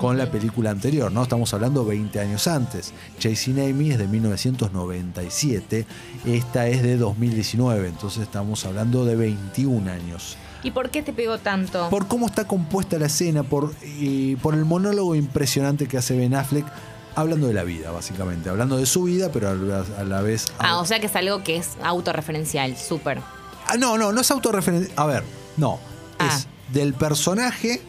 con 0.01 0.17
la 0.17 0.31
película 0.31 0.71
anterior, 0.71 1.13
¿no? 1.13 1.23
Estamos 1.23 1.53
hablando 1.53 1.85
20 1.85 2.21
años 2.21 2.47
antes. 2.47 2.95
Chasing 3.19 3.61
Amy 3.61 3.91
es 3.91 3.99
de 3.99 4.09
1997, 4.09 5.87
esta 6.25 6.69
es 6.69 6.83
de 6.83 6.97
2019, 6.97 7.89
entonces 7.89 8.23
estamos 8.23 8.65
hablando 8.65 9.05
de 9.05 9.17
21 9.17 9.91
años. 9.91 10.39
¿Y 10.63 10.73
por 10.73 10.91
qué 10.91 11.03
te 11.03 11.13
pegó 11.13 11.39
tanto? 11.39 11.89
Por 11.89 12.07
cómo 12.07 12.27
está 12.27 12.47
compuesta 12.47 12.99
la 12.99 13.07
escena, 13.07 13.43
por, 13.43 13.75
eh, 13.83 14.37
por 14.43 14.55
el 14.55 14.65
monólogo 14.65 15.15
impresionante 15.15 15.89
que 15.89 15.97
hace 15.97 16.17
Ben 16.17 16.35
Affleck, 16.35 16.67
hablando 17.15 17.47
de 17.49 17.55
la 17.55 17.65
vida, 17.65 17.91
básicamente, 17.91 18.51
hablando 18.51 18.77
de 18.77 18.87
su 18.87 19.05
vida, 19.05 19.31
pero 19.33 19.49
a 19.49 19.55
la, 19.55 19.85
a 19.99 20.05
la 20.05 20.21
vez... 20.21 20.47
Ah, 20.59 20.79
o 20.79 20.85
sea 20.85 21.01
que 21.01 21.07
es 21.07 21.17
algo 21.17 21.43
que 21.43 21.57
es 21.57 21.71
autorreferencial, 21.83 22.77
súper. 22.77 23.21
Ah, 23.67 23.77
no, 23.79 23.97
no, 23.97 24.13
no 24.13 24.21
es 24.21 24.31
autorreferencial. 24.31 24.93
A 24.97 25.07
ver, 25.07 25.25
no. 25.57 25.79
Ah. 26.19 26.29
Es 26.29 26.47
del 26.73 26.95
personaje. 26.95 27.81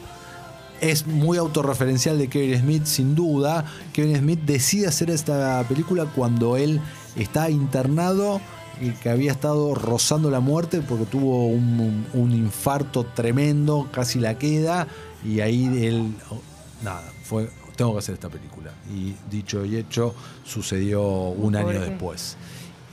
Es 0.80 1.06
muy 1.06 1.38
autorreferencial 1.38 2.18
de 2.18 2.28
Kevin 2.28 2.60
Smith, 2.60 2.86
sin 2.86 3.16
duda. 3.16 3.66
Kevin 3.94 4.18
Smith 4.18 4.40
decide 4.42 4.88
hacer 4.88 5.12
esta 5.12 5.64
película 5.68 6.06
cuando 6.06 6.58
él 6.58 6.82
está 7.16 7.50
internado 7.50 8.42
que 8.90 9.10
había 9.10 9.32
estado 9.32 9.76
rozando 9.76 10.32
la 10.32 10.40
muerte 10.40 10.82
porque 10.82 11.06
tuvo 11.06 11.48
un, 11.48 12.06
un 12.14 12.32
infarto 12.32 13.06
tremendo, 13.06 13.88
casi 13.92 14.20
la 14.20 14.38
queda. 14.38 14.88
Y 15.24 15.40
ahí 15.40 15.86
él. 15.86 16.14
oh, 16.30 16.40
Nada, 16.84 17.04
fue. 17.24 17.50
Tengo 17.76 17.94
que 17.94 18.00
hacer 18.00 18.16
esta 18.16 18.30
película. 18.30 18.72
Y 18.94 19.16
dicho 19.30 19.64
y 19.66 19.78
hecho, 19.78 20.14
sucedió 20.44 21.02
un 21.02 21.56
año 21.56 21.80
después. 21.80 22.38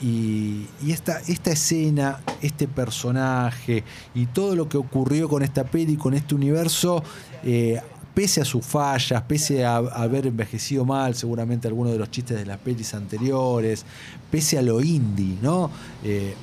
Y, 0.01 0.67
y 0.83 0.93
esta, 0.93 1.19
esta 1.27 1.51
escena, 1.51 2.21
este 2.41 2.69
personaje 2.69 3.83
y 4.15 4.27
todo 4.27 4.55
lo 4.55 4.69
que 4.69 4.77
ocurrió 4.77 5.29
con 5.29 5.43
esta 5.43 5.65
peli, 5.65 5.97
con 5.97 6.15
este 6.15 6.37
universo, 6.37 7.03
eh, 7.43 7.81
pese 8.19 8.41
a 8.41 8.45
sus 8.45 8.67
fallas, 8.67 9.23
pese 9.29 9.65
a, 9.65 9.77
haber 9.77 10.27
envejecido 10.27 10.85
mal 10.85 11.15
seguramente 11.15 11.69
algunos 11.69 11.93
de 11.93 12.01
los 12.01 12.11
chistes 12.11 12.37
de 12.37 12.45
las 12.45 12.59
pelis 12.59 12.93
anteriores, 12.93 13.85
pese 14.29 14.59
a 14.59 14.63
lo 14.63 14.81
indie, 14.81 15.39
¿no? 15.41 15.71
Eh, 16.03 16.35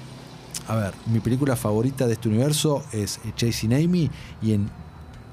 a 0.70 0.76
ver, 0.78 0.94
mi 1.08 1.20
película 1.20 1.58
favorita 1.58 2.08
de 2.08 2.14
este 2.14 2.30
universo 2.30 2.86
es 2.94 3.20
Chasing 3.36 3.74
Amy 3.74 4.10
y 4.42 4.54
en 4.54 4.70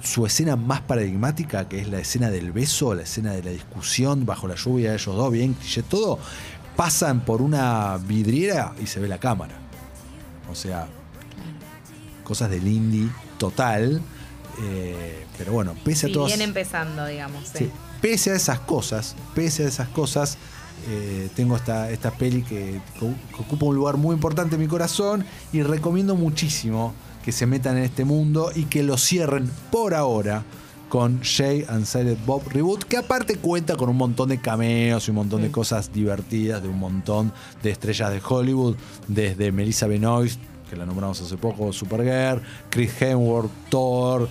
su 0.03 0.27
escena 0.27 0.57
más 0.57 0.81
paradigmática, 0.81 1.69
que 1.69 1.79
es 1.79 1.87
la 1.87 2.01
escena 2.01 2.29
del 2.29 2.51
beso, 2.51 2.93
la 2.93 3.03
escena 3.03 3.31
de 3.35 3.45
la 3.45 3.53
discusión 3.53 4.27
bajo 4.27 4.49
la 4.49 4.57
lluvia 4.57 4.91
de 4.91 4.97
ellos 4.97 5.15
dos, 5.15 5.31
bien 5.31 5.55
cliché 5.55 5.85
todo, 5.85 6.19
pasan 6.75 7.21
por 7.21 7.41
una 7.41 7.99
vidriera 7.99 8.75
y 8.83 8.89
se 8.89 8.99
ve 8.99 9.07
la 9.07 9.19
cámara. 9.19 9.55
O 10.51 10.57
sea, 10.57 10.89
cosas 12.25 12.51
del 12.51 12.67
indie 12.67 13.09
total. 13.39 14.03
Eh, 14.61 15.25
pero 15.39 15.53
bueno, 15.53 15.75
pese 15.85 16.09
a 16.09 16.13
todas. 16.13 16.29
bien 16.29 16.43
empezando, 16.43 17.07
digamos. 17.07 17.45
sí. 17.49 17.59
Sí, 17.59 17.71
pese 18.01 18.33
a 18.33 18.35
esas 18.35 18.61
cosas, 18.61 19.15
pese 19.35 19.65
a 19.65 19.69
esas 19.69 19.89
cosas, 19.89 20.37
eh, 20.89 21.29
tengo 21.35 21.57
esta, 21.57 21.91
esta 21.91 22.11
peli 22.11 22.43
que, 22.43 22.81
que 22.99 23.15
ocupa 23.39 23.67
un 23.67 23.77
lugar 23.77 23.97
muy 23.97 24.15
importante 24.15 24.57
en 24.57 24.61
mi 24.61 24.67
corazón 24.67 25.25
y 25.53 25.63
recomiendo 25.63 26.17
muchísimo 26.17 26.93
que 27.25 27.31
se 27.31 27.47
metan 27.47 27.77
en 27.77 27.85
este 27.85 28.05
mundo 28.05 28.51
y 28.55 28.65
que 28.65 28.83
lo 28.83 28.99
cierren 28.99 29.49
por 29.71 29.95
ahora 29.95 30.45
con 30.89 31.23
Jay 31.23 31.65
and 31.69 31.87
Silent 31.87 32.23
Bob 32.27 32.43
Reboot, 32.51 32.85
que 32.85 32.99
aparte 32.99 33.37
cuenta 33.37 33.77
con 33.77 33.89
un 33.89 33.97
montón 33.97 34.29
de 34.29 34.43
cameos 34.43 35.09
y 35.09 35.11
un 35.11 35.17
montón 35.17 35.41
de 35.41 35.51
cosas 35.51 35.91
divertidas 35.91 36.63
de 36.63 36.69
un 36.69 36.79
montón 36.79 37.33
de 37.63 37.71
estrellas 37.71 38.11
de 38.11 38.21
Hollywood, 38.23 38.77
desde 39.09 39.53
Melissa 39.53 39.87
Benoist, 39.87 40.39
que 40.73 40.79
la 40.79 40.87
nombramos 40.87 41.21
hace 41.21 41.37
poco, 41.37 41.71
Supergirl, 41.71 42.41
Chris 42.71 43.03
Hemsworth, 43.03 43.51
Thor, 43.69 44.27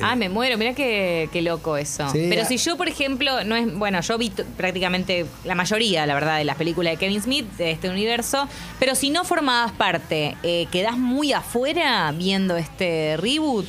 Ah, 0.00 0.16
me 0.16 0.28
muero, 0.28 0.58
mira 0.58 0.74
qué, 0.74 1.28
qué 1.32 1.42
loco 1.42 1.76
eso. 1.76 2.08
Sí, 2.10 2.26
Pero 2.28 2.42
ah. 2.42 2.44
si 2.46 2.56
yo, 2.56 2.76
por 2.76 2.88
ejemplo, 2.88 3.44
no 3.44 3.54
es. 3.54 3.72
Bueno, 3.72 4.00
yo 4.00 4.18
vi 4.18 4.30
prácticamente 4.30 5.26
la 5.44 5.54
mayoría, 5.54 6.04
la 6.06 6.14
verdad, 6.14 6.38
de 6.38 6.44
las 6.44 6.56
películas 6.56 6.94
de 6.94 6.96
Kevin 6.96 7.22
Smith, 7.22 7.46
de 7.56 7.70
este 7.70 7.88
universo. 7.88 8.48
Pero 8.80 8.96
si 8.96 9.10
no 9.10 9.22
formabas 9.22 9.70
parte, 9.70 10.36
eh, 10.42 10.66
¿quedás 10.72 10.98
muy 10.98 11.32
afuera 11.32 12.10
viendo 12.10 12.56
este 12.56 13.16
reboot? 13.18 13.66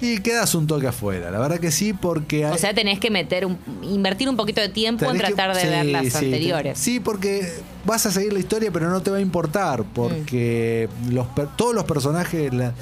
Y 0.00 0.18
quedas 0.18 0.54
un 0.54 0.66
toque 0.66 0.86
afuera, 0.88 1.30
la 1.30 1.38
verdad 1.38 1.58
que 1.60 1.70
sí, 1.70 1.92
porque... 1.92 2.44
O 2.46 2.58
sea, 2.58 2.74
tenés 2.74 2.98
que 3.00 3.10
meter 3.10 3.46
un, 3.46 3.58
invertir 3.82 4.28
un 4.28 4.36
poquito 4.36 4.60
de 4.60 4.68
tiempo 4.68 5.06
en 5.06 5.12
que- 5.12 5.18
tratar 5.18 5.54
de 5.54 5.60
sí, 5.62 5.66
ver 5.68 5.86
las 5.86 6.06
sí, 6.12 6.16
anteriores. 6.24 6.78
Sí, 6.78 7.00
porque 7.00 7.50
vas 7.86 8.04
a 8.06 8.10
seguir 8.10 8.32
la 8.32 8.40
historia, 8.40 8.70
pero 8.72 8.90
no 8.90 9.00
te 9.02 9.10
va 9.10 9.18
a 9.18 9.20
importar, 9.20 9.84
porque 9.94 10.88
Mm. 11.06 11.12
los, 11.14 11.26
per- 11.28 11.48
todos 11.56 11.74
los 11.74 11.84
personajes, 11.84 12.52
la- 12.52 12.74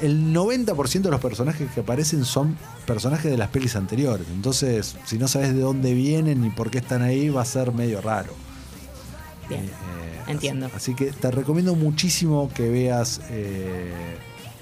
el 0.00 0.32
90% 0.32 1.02
de 1.02 1.10
los 1.10 1.20
personajes 1.20 1.70
que 1.72 1.80
aparecen 1.80 2.24
son 2.24 2.56
personajes 2.86 3.30
de 3.30 3.36
las 3.36 3.50
pelis 3.50 3.76
anteriores. 3.76 4.26
Entonces, 4.32 4.96
si 5.04 5.18
no 5.18 5.28
sabes 5.28 5.54
de 5.54 5.60
dónde 5.60 5.92
vienen 5.94 6.40
ni 6.40 6.48
por 6.50 6.70
qué 6.70 6.78
están 6.78 7.02
ahí, 7.02 7.28
va 7.28 7.42
a 7.42 7.44
ser 7.44 7.70
medio 7.72 8.00
raro. 8.00 8.32
Bien, 9.48 9.64
Eh, 9.64 9.66
eh, 9.66 10.30
entiendo. 10.32 10.66
Así, 10.66 10.76
así 10.76 10.94
que 10.94 11.12
te 11.12 11.30
recomiendo 11.30 11.74
muchísimo 11.74 12.50
que 12.54 12.68
veas, 12.70 13.20
eh, 13.30 13.92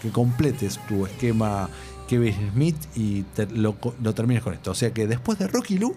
que 0.01 0.11
completes 0.11 0.79
tu 0.89 1.07
esquema 1.07 1.69
Kevin 2.07 2.51
Smith 2.53 2.77
y 2.95 3.23
te- 3.23 3.47
lo, 3.47 3.75
termines 4.15 4.43
con 4.43 4.55
esto. 4.55 4.71
O 4.71 4.75
sea 4.75 4.93
que 4.93 5.07
después 5.07 5.39
de 5.39 5.47
Rocky 5.49 5.79
Lou, 5.79 5.97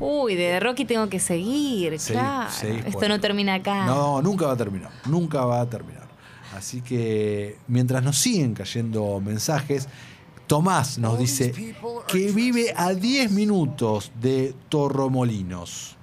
Uy, 0.00 0.34
de 0.34 0.58
Rocky 0.58 0.84
tengo 0.84 1.08
que 1.08 1.20
seguir, 1.20 1.96
claro. 2.08 2.50
Esto 2.50 2.90
bueno. 2.98 3.14
no 3.14 3.20
termina 3.20 3.54
acá. 3.54 3.86
no, 3.86 4.20
nunca 4.22 4.46
va 4.46 4.52
a 4.52 4.56
terminar. 4.56 4.90
Nunca 5.06 5.44
va 5.44 5.60
a 5.60 5.66
terminar. 5.70 6.08
Así 6.56 6.80
que 6.80 7.58
mientras 7.68 8.02
nos 8.02 8.18
siguen 8.18 8.54
cayendo 8.54 9.20
mensajes, 9.20 9.88
Tomás 10.46 10.98
nos 10.98 11.18
dice 11.18 11.74
que 12.06 12.30
vive 12.32 12.74
a 12.76 12.92
10 12.92 13.30
minutos 13.30 14.12
de 14.20 14.54
Torromolinos. 14.68 15.96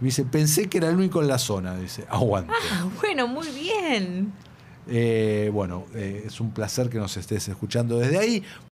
Me 0.00 0.06
dice, 0.06 0.24
pensé 0.24 0.68
que 0.68 0.78
era 0.78 0.88
el 0.88 0.96
único 0.96 1.20
en 1.22 1.28
la 1.28 1.38
zona. 1.38 1.76
Dice, 1.76 2.04
aguante. 2.10 2.52
Ah, 2.72 2.86
bueno, 3.00 3.26
muy 3.28 3.48
bien. 3.48 4.32
Eh, 4.92 5.50
bueno, 5.52 5.86
eh, 5.94 6.24
es 6.26 6.40
un 6.40 6.50
placer 6.50 6.90
que 6.90 6.98
nos 6.98 7.16
estés 7.16 7.48
escuchando 7.48 7.98
desde 7.98 8.18
ahí. 8.18 8.42